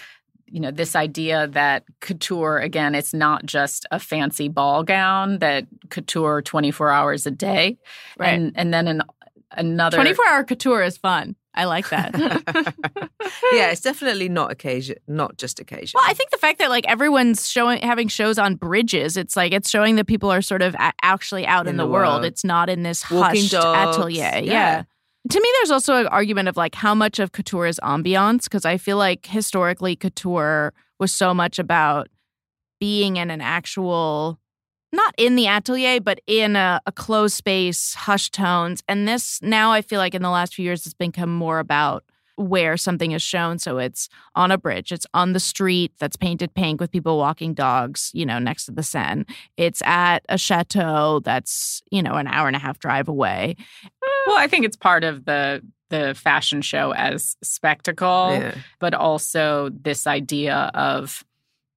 you 0.47 0.60
know, 0.60 0.69
this 0.71 0.95
idea 0.95 1.47
that 1.47 1.84
couture 1.99 2.60
again, 2.60 2.93
it's 2.93 3.13
not 3.13 3.45
just 3.45 3.86
a 3.91 3.97
fancy 3.99 4.47
ball 4.47 4.84
gown. 4.84 5.39
That 5.39 5.65
couture 5.89 6.41
twenty 6.43 6.69
four 6.71 6.91
hours 6.91 7.25
a 7.25 7.32
day, 7.32 7.77
Right. 8.19 8.30
and 8.34 8.51
and 8.56 8.71
then 8.73 8.88
an, 8.88 9.01
another 9.51 9.97
24 9.97 10.27
hour 10.27 10.43
couture 10.43 10.84
is 10.84 10.97
fun. 10.97 11.36
I 11.54 11.66
like 11.66 11.90
that. 11.90 12.14
yeah, 13.54 13.72
it's 13.72 13.82
definitely 13.82 14.30
not 14.30 14.52
occasion, 14.52 14.96
not 15.08 15.38
just 15.38 15.60
occasion. 15.60 16.00
Well, 16.00 16.10
I 16.10 16.14
think 16.14 16.30
the 16.32 16.38
fact 16.38 16.60
that 16.60 16.70
like 16.70 16.86
everyone's 16.88 17.50
showing 17.50 17.82
having 17.82 18.08
shows 18.08 18.38
on 18.40 18.56
bridges, 18.56 19.18
it's 19.18 19.36
like 19.36 19.52
it's 19.52 19.70
showing 19.70 19.98
that 19.98 20.06
people 20.08 20.32
are 20.32 20.42
sort 20.42 20.62
of 20.62 20.74
a- 20.76 20.94
actually 21.02 21.46
out 21.46 21.66
in, 21.68 21.72
In 21.72 21.78
the, 21.78 21.84
the 21.86 21.90
world. 21.90 22.14
world. 22.22 22.26
It's 22.26 22.44
not 22.46 22.70
in 22.70 22.84
this 22.84 23.10
Walking 23.12 23.42
hushed 23.42 23.52
dogs, 23.52 23.98
atelier. 23.98 24.32
Yeah. 24.36 24.42
yeah. 24.42 24.84
To 25.30 25.40
me, 25.40 25.50
there's 25.60 25.72
also 25.72 25.96
an 25.98 26.08
argument 26.08 26.48
of 26.48 26.58
like 26.58 26.74
how 26.74 26.96
much 26.96 27.20
of 27.20 27.32
couture 27.32 27.68
is 27.68 27.80
ambiance 27.84 28.46
because 28.46 28.66
I 28.66 28.78
feel 28.78 28.98
like 28.98 29.26
historically 29.26 29.96
couture 29.96 30.74
was 31.00 31.12
so 31.14 31.34
much 31.34 31.60
about 31.60 32.08
being 32.80 33.18
in 33.18 33.30
an 33.30 33.42
actual 33.42 34.40
not 34.93 35.13
in 35.17 35.36
the 35.36 35.47
atelier, 35.47 35.99
but 36.01 36.19
in 36.27 36.56
a, 36.56 36.82
a 36.86 36.91
closed 36.91 37.36
space, 37.36 37.93
hushed 37.93 38.34
tones. 38.34 38.84
And 38.88 39.08
this 39.08 39.41
now 39.41 39.71
I 39.71 39.82
feel 39.82 39.99
like 39.99 40.15
in 40.15 40.21
the 40.21 40.30
last 40.30 40.56
few 40.56 40.65
years, 40.65 40.86
it's 40.86 40.93
become 40.93 41.34
more 41.34 41.60
about 41.60 42.04
where 42.38 42.75
something 42.77 43.12
is 43.12 43.21
shown. 43.21 43.60
So 43.60 43.77
it's 43.77 44.10
on 44.36 44.51
a 44.51 44.58
bridge, 44.58 44.91
it's 44.91 45.06
on 45.13 45.34
the 45.34 45.39
street 45.39 45.91
that's 45.99 46.15
painted 46.15 46.54
pink 46.54 46.82
with 46.82 46.91
people 46.91 47.17
walking 47.17 47.54
dogs, 47.54 48.10
you 48.13 48.25
know, 48.25 48.39
next 48.39 48.65
to 48.65 48.71
the 48.71 48.82
Seine. 48.84 49.25
It's 49.58 49.82
at 49.84 50.19
a 50.27 50.38
chateau 50.38 51.19
that's, 51.23 51.84
you 51.91 52.01
know, 52.01 52.15
an 52.15 52.27
hour 52.27 52.47
and 52.47 52.56
a 52.56 52.60
half 52.60 52.80
drive 52.80 53.08
away. 53.08 53.56
Well, 54.25 54.38
I 54.38 54.47
think 54.47 54.65
it's 54.65 54.77
part 54.77 55.04
of 55.04 55.25
the 55.25 55.62
the 55.89 56.15
fashion 56.15 56.62
show 56.62 56.93
as 56.93 57.36
spectacle, 57.43 58.30
Yeah. 58.32 58.56
but 58.80 58.93
also 58.93 59.69
this 59.73 60.08
idea 60.08 60.71
of 60.73 61.23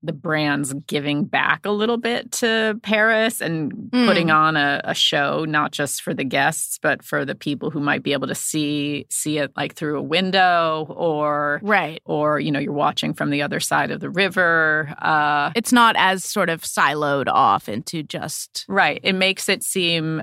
the 0.04 0.12
brands 0.12 0.72
giving 0.86 1.24
back 1.24 1.64
a 1.66 1.70
little 1.70 1.96
bit 1.96 2.30
to 2.32 2.78
Paris 2.82 3.40
and 3.40 3.72
Mm. 3.72 4.06
putting 4.06 4.30
on 4.30 4.56
a, 4.56 4.80
a 4.84 4.94
show, 4.94 5.44
not 5.44 5.72
just 5.72 6.02
for 6.02 6.12
the 6.14 6.24
guests, 6.24 6.78
but 6.80 7.02
for 7.04 7.24
the 7.24 7.34
people 7.34 7.70
who 7.70 7.80
might 7.80 8.02
be 8.02 8.12
able 8.12 8.26
to 8.28 8.34
see 8.34 9.06
see 9.10 9.38
it 9.38 9.50
like 9.56 9.74
through 9.74 9.98
a 9.98 10.02
window 10.02 10.86
or 10.90 11.60
Right. 11.62 12.00
or 12.04 12.38
you 12.40 12.50
know 12.52 12.58
you're 12.60 12.72
watching 12.72 13.14
from 13.14 13.30
the 13.30 13.42
other 13.42 13.60
side 13.60 13.90
of 13.90 14.00
the 14.00 14.10
river. 14.10 14.94
Uh, 15.00 15.50
It's 15.56 15.72
not 15.72 15.94
as 15.98 16.24
sort 16.24 16.50
of 16.50 16.62
siloed 16.62 17.28
off 17.28 17.68
into 17.68 18.02
just 18.02 18.64
Right. 18.68 19.00
It 19.02 19.14
makes 19.14 19.48
it 19.48 19.62
seem 19.62 20.22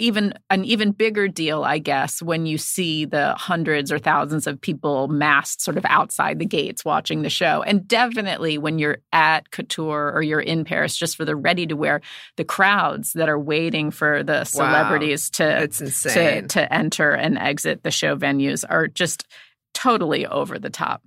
even 0.00 0.34
an 0.48 0.64
even 0.64 0.92
bigger 0.92 1.28
deal, 1.28 1.62
I 1.62 1.78
guess, 1.78 2.22
when 2.22 2.46
you 2.46 2.58
see 2.58 3.04
the 3.04 3.34
hundreds 3.34 3.92
or 3.92 3.98
thousands 3.98 4.46
of 4.46 4.60
people 4.60 5.08
massed 5.08 5.60
sort 5.60 5.76
of 5.76 5.84
outside 5.84 6.38
the 6.38 6.46
gates 6.46 6.84
watching 6.84 7.22
the 7.22 7.30
show. 7.30 7.62
And 7.62 7.86
definitely 7.86 8.56
when 8.58 8.78
you're 8.78 8.98
at 9.12 9.50
Couture 9.50 10.10
or 10.12 10.22
you're 10.22 10.40
in 10.40 10.64
Paris 10.64 10.96
just 10.96 11.16
for 11.16 11.24
the 11.24 11.36
ready 11.36 11.66
to 11.66 11.76
wear, 11.76 12.00
the 12.36 12.44
crowds 12.44 13.12
that 13.12 13.28
are 13.28 13.38
waiting 13.38 13.90
for 13.90 14.22
the 14.22 14.44
celebrities 14.44 15.30
to 15.30 15.62
It's 15.62 16.02
to 16.04 16.42
to 16.48 16.72
enter 16.72 17.10
and 17.12 17.38
exit 17.38 17.82
the 17.82 17.90
show 17.90 18.16
venues 18.16 18.64
are 18.68 18.88
just 18.88 19.26
totally 19.74 20.26
over 20.26 20.58
the 20.58 20.70
top. 20.70 21.02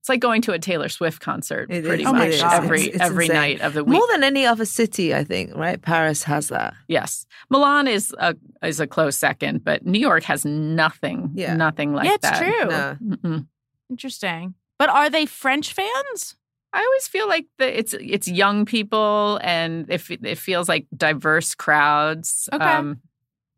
It's 0.00 0.08
like 0.08 0.20
going 0.20 0.40
to 0.42 0.52
a 0.52 0.58
Taylor 0.58 0.88
Swift 0.88 1.20
concert 1.20 1.70
It 1.70 1.84
pretty 1.84 2.04
is. 2.04 2.08
Oh 2.08 2.12
much 2.14 2.40
God. 2.40 2.64
every 2.64 2.80
It's- 2.80 2.94
it's 2.96 3.04
every 3.04 3.26
insane. 3.26 3.36
night 3.36 3.60
of 3.60 3.74
the 3.74 3.84
week. 3.84 3.92
More 3.98 4.06
than 4.12 4.24
any 4.24 4.46
other 4.46 4.64
city, 4.64 5.14
I 5.14 5.24
think, 5.24 5.54
right? 5.54 5.80
Paris 5.80 6.22
has 6.22 6.48
that. 6.48 6.72
Yes, 6.88 7.26
Milan 7.50 7.86
is 7.86 8.14
a 8.18 8.34
is 8.62 8.80
a 8.80 8.86
close 8.86 9.16
second, 9.18 9.62
but 9.62 9.84
New 9.84 9.98
York 10.00 10.22
has 10.24 10.44
nothing, 10.46 11.30
Yeah. 11.34 11.54
nothing 11.54 11.92
like 11.92 12.06
Yeah, 12.06 12.14
it's 12.14 12.30
that. 12.30 12.38
true. 12.42 13.18
No. 13.28 13.44
Interesting. 13.90 14.54
But 14.78 14.88
are 14.88 15.10
they 15.10 15.26
French 15.26 15.72
fans? 15.74 16.36
I 16.72 16.82
always 16.82 17.08
feel 17.08 17.28
like 17.28 17.46
the, 17.58 17.78
it's 17.78 17.92
it's 17.94 18.28
young 18.28 18.64
people, 18.64 19.38
and 19.42 19.84
it 19.90 20.02
it 20.24 20.38
feels 20.38 20.68
like 20.68 20.86
diverse 20.96 21.54
crowds. 21.54 22.48
Um, 22.52 22.60
Okay. 22.90 23.00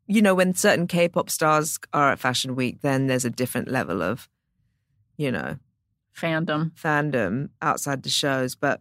You 0.08 0.20
know, 0.22 0.34
when 0.34 0.54
certain 0.54 0.88
K 0.88 1.08
pop 1.08 1.30
stars 1.30 1.78
are 1.92 2.10
at 2.12 2.18
Fashion 2.18 2.56
Week, 2.56 2.80
then 2.80 3.06
there's 3.06 3.24
a 3.24 3.30
different 3.30 3.68
level 3.68 4.02
of, 4.02 4.28
you 5.16 5.30
know, 5.30 5.56
fandom. 6.16 6.72
fandom 6.72 7.48
outside 7.60 8.02
the 8.02 8.08
shows. 8.08 8.54
But 8.54 8.80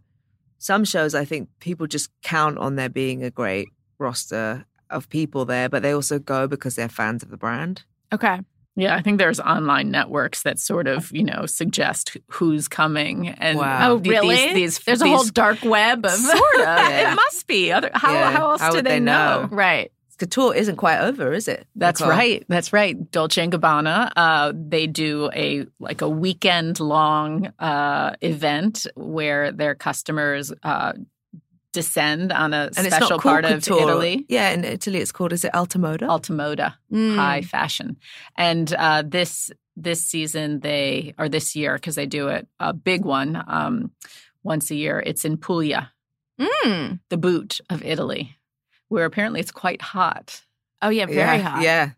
some 0.57 0.83
shows, 0.85 1.15
I 1.15 1.25
think 1.25 1.49
people 1.59 1.87
just 1.87 2.09
count 2.23 2.57
on 2.57 2.75
there 2.75 2.89
being 2.89 3.23
a 3.23 3.31
great 3.31 3.67
roster 3.99 4.65
of 4.89 5.09
people 5.09 5.45
there, 5.45 5.69
but 5.69 5.81
they 5.83 5.91
also 5.93 6.19
go 6.19 6.47
because 6.47 6.75
they're 6.75 6.89
fans 6.89 7.23
of 7.23 7.29
the 7.29 7.37
brand. 7.37 7.83
Okay. 8.13 8.39
Yeah, 8.75 8.95
I 8.95 9.01
think 9.01 9.17
there's 9.17 9.39
online 9.41 9.91
networks 9.91 10.43
that 10.43 10.57
sort 10.57 10.87
of 10.87 11.11
you 11.11 11.23
know 11.23 11.45
suggest 11.45 12.15
who's 12.29 12.69
coming, 12.69 13.27
and 13.27 13.57
Wow. 13.57 13.91
Oh, 13.91 13.95
really? 13.97 14.35
These, 14.37 14.53
these 14.53 14.79
There's 14.79 15.01
a 15.01 15.07
whole 15.09 15.25
dark 15.25 15.61
web 15.63 16.05
of 16.05 16.11
sort 16.13 16.55
of. 16.55 16.59
Yeah. 16.61 17.11
It 17.11 17.15
must 17.15 17.47
be. 17.47 17.71
Other 17.71 17.89
how 17.93 18.13
Yeah. 18.13 18.31
how 18.31 18.51
else 18.51 18.61
How 18.61 18.71
do 18.71 18.81
they, 18.81 18.91
they 18.91 18.99
know? 19.01 19.41
know? 19.43 19.47
right. 19.51 19.91
Couture 20.21 20.53
isn't 20.55 20.75
quite 20.77 20.99
over, 20.99 21.33
is 21.33 21.47
it? 21.47 21.65
That's 21.75 21.99
Nicole? 22.01 22.15
right. 22.17 22.45
That's 22.47 22.71
right. 22.71 22.95
Dolce 23.11 23.41
and 23.43 23.51
Gabbana. 23.51 24.11
Uh, 24.15 24.53
they 24.55 24.85
do 24.87 25.29
a 25.35 25.65
like 25.79 26.01
a 26.01 26.09
weekend 26.09 26.79
long 26.79 27.51
uh, 27.59 28.15
event 28.21 28.85
where 28.95 29.51
their 29.51 29.73
customers 29.75 30.53
uh, 30.63 30.93
descend 31.73 32.31
on 32.31 32.53
a 32.53 32.69
And 32.77 32.85
it's 32.85 32.95
special 32.95 33.17
part 33.19 33.45
of. 33.45 33.65
Italy. 33.67 34.25
Yeah, 34.29 34.49
in 34.51 34.63
Italy 34.63 34.99
it's 34.99 35.11
called, 35.11 35.33
is 35.33 35.43
it 35.43 35.53
Altamoda? 35.53 36.07
Altamoda, 36.07 36.75
Mm. 36.91 37.15
high 37.15 37.41
fashion, 37.41 37.97
and 38.35 38.73
uh, 38.73 39.03
this 39.05 39.51
this 39.77 40.01
season 40.05 40.59
they 40.59 41.13
or 41.17 41.29
this 41.29 41.55
year 41.55 41.75
because 41.75 41.95
they 41.95 42.05
do 42.05 42.27
it 42.27 42.47
a 42.59 42.73
big 42.73 43.05
one 43.05 43.41
um, 43.47 43.91
once 44.43 44.69
a 44.71 44.75
year. 44.75 45.01
It's 45.05 45.23
in 45.25 45.37
Puglia, 45.37 45.91
Mm. 46.39 46.99
the 47.09 47.17
boot 47.17 47.59
of 47.69 47.83
Italy, 47.83 48.35
where 48.91 49.05
apparently 49.05 49.39
it's 49.39 49.51
quite 49.51 49.81
hot. 49.81 50.41
Oh 50.81 50.89
yeah, 50.89 51.05
very 51.05 51.37
yeah, 51.37 51.37
hot. 51.37 51.61
Yeah. 51.63 51.89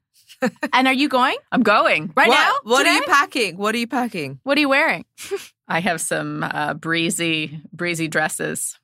And 0.74 0.88
are 0.88 0.94
you 0.94 1.08
going 1.08 1.38
I'm 1.54 1.64
going 1.64 2.12
right 2.18 2.28
what, 2.28 2.36
now? 2.36 2.54
What 2.64 2.86
are 2.86 2.94
you 2.94 3.04
packing? 3.04 3.56
What 3.56 3.74
are 3.76 3.78
you 3.78 3.88
packing? 3.88 4.40
What 4.44 4.58
are 4.58 4.62
you 4.62 4.68
wearing? 4.68 5.06
I 5.70 5.80
have 5.80 6.02
some 6.02 6.44
uh, 6.44 6.74
breezy, 6.74 7.62
breezy 7.72 8.08
dresses 8.10 8.78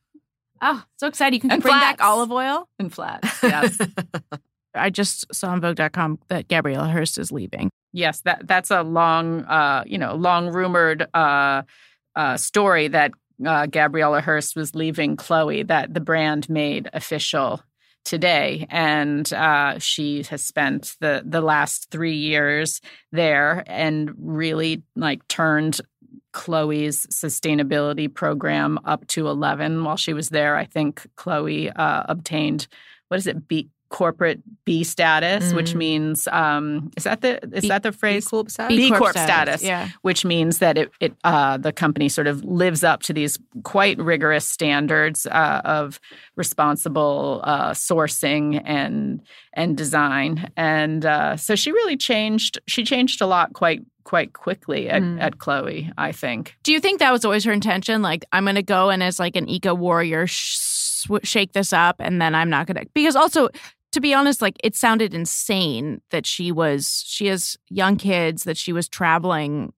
Oh, 0.61 0.83
so 0.97 1.07
excited! 1.07 1.35
You 1.35 1.39
can 1.41 1.51
And 1.51 1.61
bring 1.61 1.73
back 1.73 2.01
olive 2.03 2.31
oil. 2.31 2.67
and 2.79 2.93
flats. 2.93 3.27
Yes, 3.43 3.77
I 4.75 4.89
just 4.89 5.33
saw 5.33 5.49
on 5.51 5.61
Vogue.com 5.61 6.19
that 6.27 6.47
Gabriela 6.47 6.87
Hearst 6.89 7.17
is 7.17 7.31
leaving. 7.31 7.69
yes. 7.93 8.21
That 8.21 8.45
that's 8.47 8.69
a 8.71 8.83
long, 8.83 9.43
uh, 9.45 9.83
you 9.87 9.97
know, 9.97 10.15
long 10.15 10.49
rumored 10.49 11.07
uh, 11.13 11.63
uh, 12.15 12.37
story 12.37 12.87
that 12.89 13.11
uh, 13.45 13.65
Gabriela 13.67 14.19
Hearst 14.21 14.55
was 14.55 14.75
leaving 14.75 15.15
Chloe. 15.15 15.63
That 15.63 15.93
the 15.93 16.01
brand 16.01 16.49
made 16.49 16.89
official 16.93 17.61
today, 18.03 18.65
and 18.69 19.31
uh, 19.33 19.79
she 19.79 20.23
has 20.23 20.43
spent 20.43 20.95
the 20.99 21.21
the 21.25 21.41
last 21.41 21.89
three 21.91 22.15
years 22.15 22.81
there 23.11 23.63
and 23.67 24.11
really 24.17 24.83
like 24.95 25.27
turned 25.27 25.81
Chloe's 26.31 27.05
sustainability 27.07 28.13
program 28.13 28.79
up 28.85 29.05
to 29.07 29.27
11 29.27 29.83
while 29.83 29.97
she 29.97 30.13
was 30.13 30.29
there. 30.29 30.55
I 30.55 30.65
think 30.65 31.05
Chloe 31.15 31.69
uh, 31.69 32.03
obtained, 32.07 32.67
what 33.07 33.17
is 33.17 33.27
it, 33.27 33.47
B, 33.47 33.69
corporate 33.89 34.39
B 34.65 34.83
status, 34.83 35.51
which 35.53 35.71
Mhm. 35.73 35.75
means, 35.77 36.27
um, 36.31 36.91
is 36.95 37.03
that 37.05 37.21
the 37.21 37.39
is 37.55 37.63
B- 37.63 37.67
that 37.69 37.81
the 37.83 37.91
phrase? 37.91 38.25
B 38.25 38.29
Corp 38.29 38.49
status? 38.51 38.77
B 38.77 38.91
Corp 38.91 39.11
status. 39.17 39.63
Yeah. 39.63 39.89
which 40.03 40.23
means 40.25 40.59
that 40.59 40.77
it, 40.77 40.91
it 40.99 41.13
uh, 41.23 41.57
the 41.57 41.71
company 41.73 42.07
sort 42.07 42.27
of 42.27 42.43
lives 42.43 42.83
up 42.83 43.01
to 43.03 43.13
these 43.13 43.37
quite 43.63 43.97
rigorous 43.97 44.45
standards 44.47 45.25
uh, 45.25 45.61
of 45.65 45.99
responsible 46.35 47.41
uh, 47.43 47.71
sourcing 47.71 48.61
and 48.65 49.21
and 49.53 49.75
design, 49.77 50.51
and 50.55 51.05
uh, 51.05 51.35
so 51.35 51.55
she 51.55 51.71
really 51.71 51.97
changed. 51.97 52.59
She 52.67 52.83
changed 52.83 53.21
a 53.21 53.25
lot 53.25 53.53
quite 53.53 53.81
quite 54.03 54.33
quickly 54.33 54.89
at, 54.89 55.01
Mm. 55.01 55.21
at 55.21 55.37
Chloe. 55.37 55.91
I 55.97 56.11
think. 56.11 56.55
Do 56.63 56.71
you 56.71 56.79
think 56.79 56.99
that 56.99 57.11
was 57.11 57.23
always 57.25 57.43
her 57.45 57.51
intention? 57.53 58.01
Like, 58.01 58.25
I'm 58.31 58.43
going 58.45 58.55
to 58.55 58.63
go 58.63 58.89
and 58.89 59.03
as 59.03 59.19
like 59.19 59.35
an 59.35 59.47
eco 59.47 59.73
warrior, 59.75 60.25
sh- 60.27 61.05
shake 61.23 61.53
this 61.53 61.71
up, 61.73 61.97
and 61.99 62.19
then 62.21 62.33
I'm 62.35 62.49
not 62.49 62.65
going 62.67 62.77
to. 62.83 62.89
Because 62.93 63.15
also, 63.15 63.49
to 63.91 64.01
be 64.01 64.13
honest, 64.13 64.41
like 64.41 64.57
it 64.63 64.75
sounded 64.75 65.13
insane 65.13 66.01
that 66.11 66.25
she 66.25 66.51
was. 66.51 67.03
She 67.05 67.27
has 67.27 67.57
young 67.69 67.97
kids 67.97 68.43
that 68.43 68.57
she 68.57 68.73
was 68.73 68.87
traveling 68.87 69.73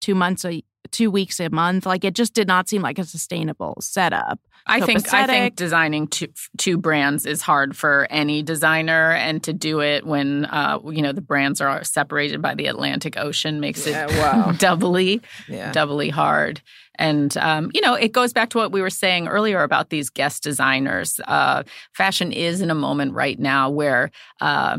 two 0.00 0.14
months 0.14 0.44
a 0.44 0.62
two 0.90 1.10
weeks 1.10 1.40
a 1.40 1.48
month. 1.48 1.86
Like 1.86 2.04
it 2.04 2.14
just 2.14 2.34
did 2.34 2.48
not 2.48 2.68
seem 2.68 2.82
like 2.82 2.98
a 2.98 3.04
sustainable 3.04 3.76
setup. 3.80 4.40
I 4.66 4.80
think 4.80 5.12
I 5.12 5.26
think 5.26 5.56
designing 5.56 6.06
two 6.06 6.28
two 6.58 6.78
brands 6.78 7.26
is 7.26 7.42
hard 7.42 7.76
for 7.76 8.06
any 8.10 8.42
designer, 8.42 9.12
and 9.12 9.42
to 9.44 9.52
do 9.52 9.80
it 9.80 10.06
when 10.06 10.44
uh, 10.46 10.78
you 10.84 11.02
know 11.02 11.12
the 11.12 11.20
brands 11.20 11.60
are 11.60 11.82
separated 11.84 12.40
by 12.40 12.54
the 12.54 12.66
Atlantic 12.66 13.16
Ocean 13.18 13.60
makes 13.60 13.86
Yeah, 13.86 14.06
it 14.08 14.18
wow. 14.18 14.52
doubly 14.58 15.20
Yeah. 15.48 15.72
doubly 15.72 16.08
hard. 16.10 16.60
And 16.96 17.36
um, 17.38 17.70
you 17.74 17.80
know, 17.80 17.94
it 17.94 18.12
goes 18.12 18.32
back 18.32 18.50
to 18.50 18.58
what 18.58 18.70
we 18.72 18.82
were 18.82 18.90
saying 18.90 19.26
earlier 19.26 19.62
about 19.62 19.90
these 19.90 20.10
guest 20.10 20.42
designers. 20.42 21.18
Uh, 21.26 21.62
fashion 21.94 22.32
is 22.32 22.60
in 22.60 22.70
a 22.70 22.74
moment 22.74 23.14
right 23.14 23.38
now 23.38 23.70
where. 23.70 24.10
Uh, 24.40 24.78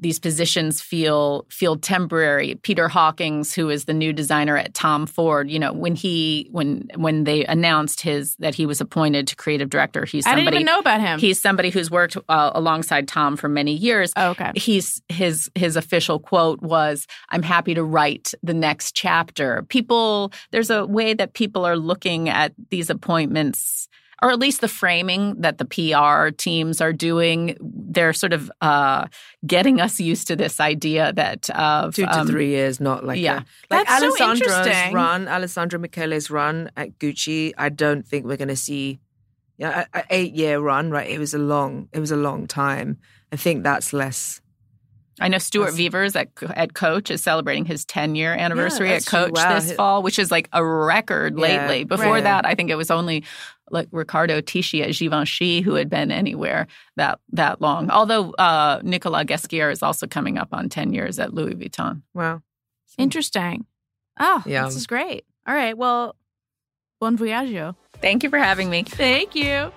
these 0.00 0.18
positions 0.18 0.80
feel 0.80 1.46
feel 1.50 1.76
temporary. 1.76 2.54
Peter 2.56 2.88
Hawkins, 2.88 3.54
who 3.54 3.68
is 3.68 3.84
the 3.84 3.94
new 3.94 4.12
designer 4.12 4.56
at 4.56 4.74
Tom 4.74 5.06
Ford, 5.06 5.50
you 5.50 5.58
know, 5.58 5.72
when 5.72 5.94
he 5.94 6.48
when 6.50 6.88
when 6.96 7.24
they 7.24 7.44
announced 7.44 8.00
his 8.00 8.34
that 8.36 8.54
he 8.54 8.66
was 8.66 8.80
appointed 8.80 9.28
to 9.28 9.36
creative 9.36 9.68
director, 9.68 10.04
he's 10.04 10.26
I 10.26 10.30
somebody 10.30 10.44
didn't 10.44 10.54
even 10.54 10.66
know 10.66 10.78
about 10.78 11.00
him. 11.00 11.18
he's 11.18 11.40
somebody 11.40 11.70
who's 11.70 11.90
worked 11.90 12.16
uh, 12.28 12.50
alongside 12.54 13.06
Tom 13.08 13.36
for 13.36 13.48
many 13.48 13.72
years. 13.72 14.12
oh, 14.16 14.30
okay. 14.30 14.52
He's 14.54 15.02
his 15.08 15.50
his 15.54 15.76
official 15.76 16.18
quote 16.18 16.62
was, 16.62 17.06
"I'm 17.28 17.42
happy 17.42 17.74
to 17.74 17.84
write 17.84 18.32
the 18.42 18.54
next 18.54 18.94
chapter." 18.94 19.62
People, 19.68 20.32
there's 20.50 20.70
a 20.70 20.86
way 20.86 21.14
that 21.14 21.34
people 21.34 21.64
are 21.66 21.76
looking 21.76 22.28
at 22.28 22.52
these 22.70 22.90
appointments 22.90 23.88
or 24.22 24.30
at 24.30 24.38
least 24.38 24.60
the 24.60 24.68
framing 24.68 25.40
that 25.40 25.58
the 25.58 25.64
PR 25.64 26.30
teams 26.30 26.80
are 26.80 26.92
doing. 26.92 27.56
They're 27.60 28.12
sort 28.12 28.32
of 28.32 28.50
uh, 28.60 29.06
getting 29.46 29.80
us 29.80 29.98
used 29.98 30.26
to 30.28 30.36
this 30.36 30.60
idea 30.60 31.12
that 31.14 31.48
of 31.50 31.94
two 31.94 32.04
to 32.04 32.20
um, 32.20 32.26
three 32.26 32.48
years, 32.48 32.80
not 32.80 33.04
like 33.04 33.18
yeah. 33.18 33.40
a, 33.40 33.74
like 33.74 33.86
That's 33.86 34.00
so 34.00 34.06
Alessandro's 34.06 34.52
interesting. 34.52 34.94
run, 34.94 35.28
Alessandro 35.28 35.78
Michele's 35.78 36.30
run 36.30 36.70
at 36.76 36.98
Gucci. 36.98 37.52
I 37.56 37.68
don't 37.68 38.06
think 38.06 38.26
we're 38.26 38.36
going 38.36 38.48
to 38.48 38.56
see 38.56 39.00
yeah 39.56 39.86
a, 39.94 40.00
a 40.00 40.04
eight 40.10 40.34
year 40.34 40.60
run. 40.60 40.90
Right, 40.90 41.08
it 41.08 41.18
was 41.18 41.34
a 41.34 41.38
long, 41.38 41.88
it 41.92 42.00
was 42.00 42.10
a 42.10 42.16
long 42.16 42.46
time. 42.46 42.98
I 43.32 43.36
think 43.36 43.62
that's 43.62 43.92
less. 43.92 44.40
I 45.20 45.28
know 45.28 45.38
Stuart 45.38 45.72
That's- 45.72 45.78
Vevers 45.78 46.16
at, 46.16 46.28
at 46.56 46.74
Coach 46.74 47.10
is 47.10 47.22
celebrating 47.22 47.64
his 47.64 47.84
10 47.84 48.14
year 48.14 48.32
anniversary 48.32 48.92
at. 48.92 49.04
Coach 49.06 49.32
Wow. 49.34 49.54
this 49.58 49.72
fall, 49.72 50.02
which 50.02 50.18
is 50.18 50.30
like 50.30 50.48
a 50.52 50.64
record 50.64 51.34
Yeah, 51.36 51.42
lately. 51.42 51.84
Before 51.84 52.14
right. 52.14 52.22
that, 52.24 52.46
I 52.46 52.54
think 52.54 52.70
it 52.70 52.76
was 52.76 52.90
only 52.90 53.24
like 53.70 53.88
Riccardo 53.92 54.40
Tisci 54.40 54.82
at 54.82 54.94
Givenchy 54.94 55.60
who 55.60 55.74
had 55.74 55.88
been 55.88 56.10
anywhere 56.10 56.66
that 56.96 57.20
that 57.32 57.60
long. 57.60 57.90
Although 57.90 58.30
uh, 58.32 58.80
Nicolas 58.82 59.24
Ghesquière 59.24 59.70
is 59.70 59.82
also 59.82 60.06
coming 60.06 60.38
up 60.38 60.48
on 60.52 60.68
10 60.68 60.92
years 60.92 61.18
at 61.18 61.32
Louis 61.34 61.54
Vuitton. 61.54 62.02
Wow. 62.14 62.42
Interesting. 62.98 63.66
Oh, 64.18 64.42
Yeah. 64.46 64.64
this 64.64 64.76
is 64.76 64.86
great. 64.86 65.24
All 65.46 65.54
right. 65.54 65.76
Well, 65.78 66.16
bon 67.00 67.16
voyage. 67.16 67.74
Thank 68.02 68.22
you 68.22 68.30
for 68.30 68.38
having 68.38 68.70
me. 68.70 68.82
Thank 68.82 69.34
you. 69.34 69.72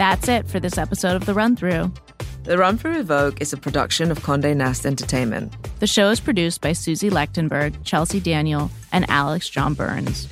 That's 0.00 0.28
it 0.28 0.48
for 0.48 0.58
this 0.58 0.78
episode 0.78 1.14
of 1.14 1.26
The 1.26 1.34
Run 1.34 1.56
Through. 1.56 1.92
The 2.44 2.56
Run 2.56 2.78
Through 2.78 2.96
with 2.96 3.08
Vogue 3.08 3.36
is 3.42 3.52
a 3.52 3.58
production 3.58 4.10
of 4.10 4.22
Conde 4.22 4.56
Nast 4.56 4.86
Entertainment. 4.86 5.54
The 5.78 5.86
show 5.86 6.08
is 6.08 6.20
produced 6.20 6.62
by 6.62 6.72
Susie 6.72 7.10
Lechtenberg, 7.10 7.74
Chelsea 7.84 8.18
Daniel, 8.18 8.70
and 8.92 9.04
Alex 9.10 9.50
John 9.50 9.74
Burns. 9.74 10.26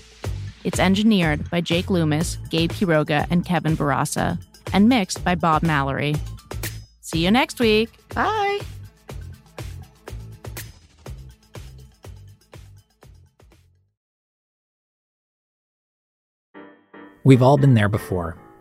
It's 0.64 0.78
engineered 0.78 1.50
by 1.50 1.60
Jake 1.60 1.90
Loomis, 1.90 2.38
Gabe 2.48 2.72
Quiroga, 2.72 3.26
and 3.30 3.44
Kevin 3.44 3.76
Barassa, 3.76 4.42
and 4.72 4.88
mixed 4.88 5.22
by 5.22 5.34
Bob 5.34 5.62
Mallory. 5.62 6.14
See 7.02 7.22
you 7.22 7.30
next 7.30 7.60
week. 7.60 7.90
Bye. 8.14 8.60
We've 17.22 17.42
all 17.42 17.58
been 17.58 17.74
there 17.74 17.90
before. 17.90 18.38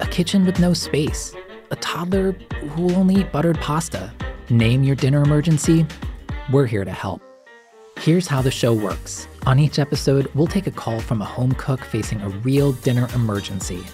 a 0.00 0.06
kitchen 0.06 0.44
with 0.44 0.60
no 0.60 0.72
space, 0.72 1.34
a 1.70 1.76
toddler 1.76 2.32
who 2.32 2.82
will 2.82 2.96
only 2.96 3.16
eat 3.16 3.32
buttered 3.32 3.58
pasta. 3.58 4.12
Name 4.50 4.82
your 4.82 4.96
dinner 4.96 5.22
emergency. 5.22 5.86
We're 6.50 6.66
here 6.66 6.84
to 6.84 6.92
help. 6.92 7.22
Here's 7.98 8.26
how 8.26 8.42
the 8.42 8.50
show 8.50 8.72
works. 8.72 9.26
On 9.46 9.58
each 9.58 9.78
episode, 9.78 10.30
we'll 10.34 10.46
take 10.46 10.66
a 10.66 10.70
call 10.70 11.00
from 11.00 11.22
a 11.22 11.24
home 11.24 11.52
cook 11.52 11.80
facing 11.80 12.20
a 12.20 12.28
real 12.28 12.72
dinner 12.72 13.08
emergency. 13.14 13.84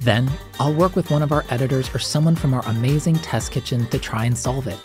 Then, 0.00 0.30
I'll 0.60 0.74
work 0.74 0.94
with 0.94 1.10
one 1.10 1.22
of 1.22 1.32
our 1.32 1.44
editors 1.50 1.92
or 1.94 1.98
someone 1.98 2.36
from 2.36 2.54
our 2.54 2.64
amazing 2.66 3.16
test 3.16 3.50
kitchen 3.50 3.86
to 3.88 3.98
try 3.98 4.24
and 4.26 4.38
solve 4.38 4.68
it. 4.68 4.78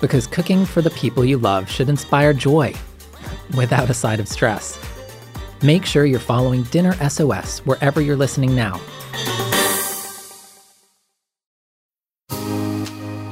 Because 0.00 0.26
cooking 0.26 0.64
for 0.64 0.82
the 0.82 0.90
people 0.90 1.24
you 1.24 1.38
love 1.38 1.68
should 1.68 1.88
inspire 1.88 2.32
joy 2.32 2.74
without 3.56 3.90
a 3.90 3.94
side 3.94 4.20
of 4.20 4.28
stress. 4.28 4.78
Make 5.62 5.84
sure 5.84 6.06
you're 6.06 6.20
following 6.20 6.62
Dinner 6.64 6.92
SOS 7.08 7.60
wherever 7.60 8.00
you're 8.00 8.16
listening 8.16 8.54
now. 8.54 8.80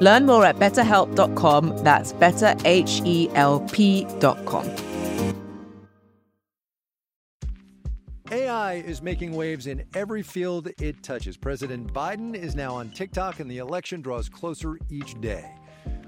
Learn 0.00 0.26
more 0.26 0.44
at 0.44 0.56
betterhelp.com. 0.56 1.76
That's 1.78 2.12
betterhelp.com. 2.12 4.70
AI 8.32 8.74
is 8.74 9.02
making 9.02 9.32
waves 9.32 9.66
in 9.66 9.84
every 9.94 10.22
field 10.22 10.68
it 10.80 11.02
touches. 11.02 11.36
President 11.36 11.92
Biden 11.92 12.36
is 12.36 12.54
now 12.54 12.72
on 12.74 12.90
TikTok, 12.90 13.40
and 13.40 13.50
the 13.50 13.58
election 13.58 14.02
draws 14.02 14.28
closer 14.28 14.78
each 14.88 15.20
day. 15.20 15.50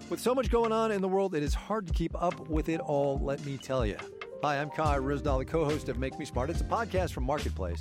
With 0.08 0.20
so 0.20 0.32
much 0.32 0.48
going 0.48 0.70
on 0.70 0.92
in 0.92 1.00
the 1.00 1.08
world, 1.08 1.34
it 1.34 1.42
is 1.42 1.52
hard 1.52 1.88
to 1.88 1.92
keep 1.92 2.14
up 2.20 2.48
with 2.48 2.68
it 2.68 2.78
all, 2.80 3.18
let 3.18 3.44
me 3.44 3.58
tell 3.58 3.84
you. 3.84 3.96
Hi, 4.44 4.60
I'm 4.60 4.70
Kai 4.70 4.98
Ryssdal, 4.98 5.40
the 5.40 5.44
co 5.44 5.64
host 5.64 5.88
of 5.88 5.98
Make 5.98 6.16
Me 6.18 6.24
Smart. 6.24 6.50
It's 6.50 6.60
a 6.60 6.64
podcast 6.64 7.10
from 7.10 7.24
Marketplace. 7.24 7.80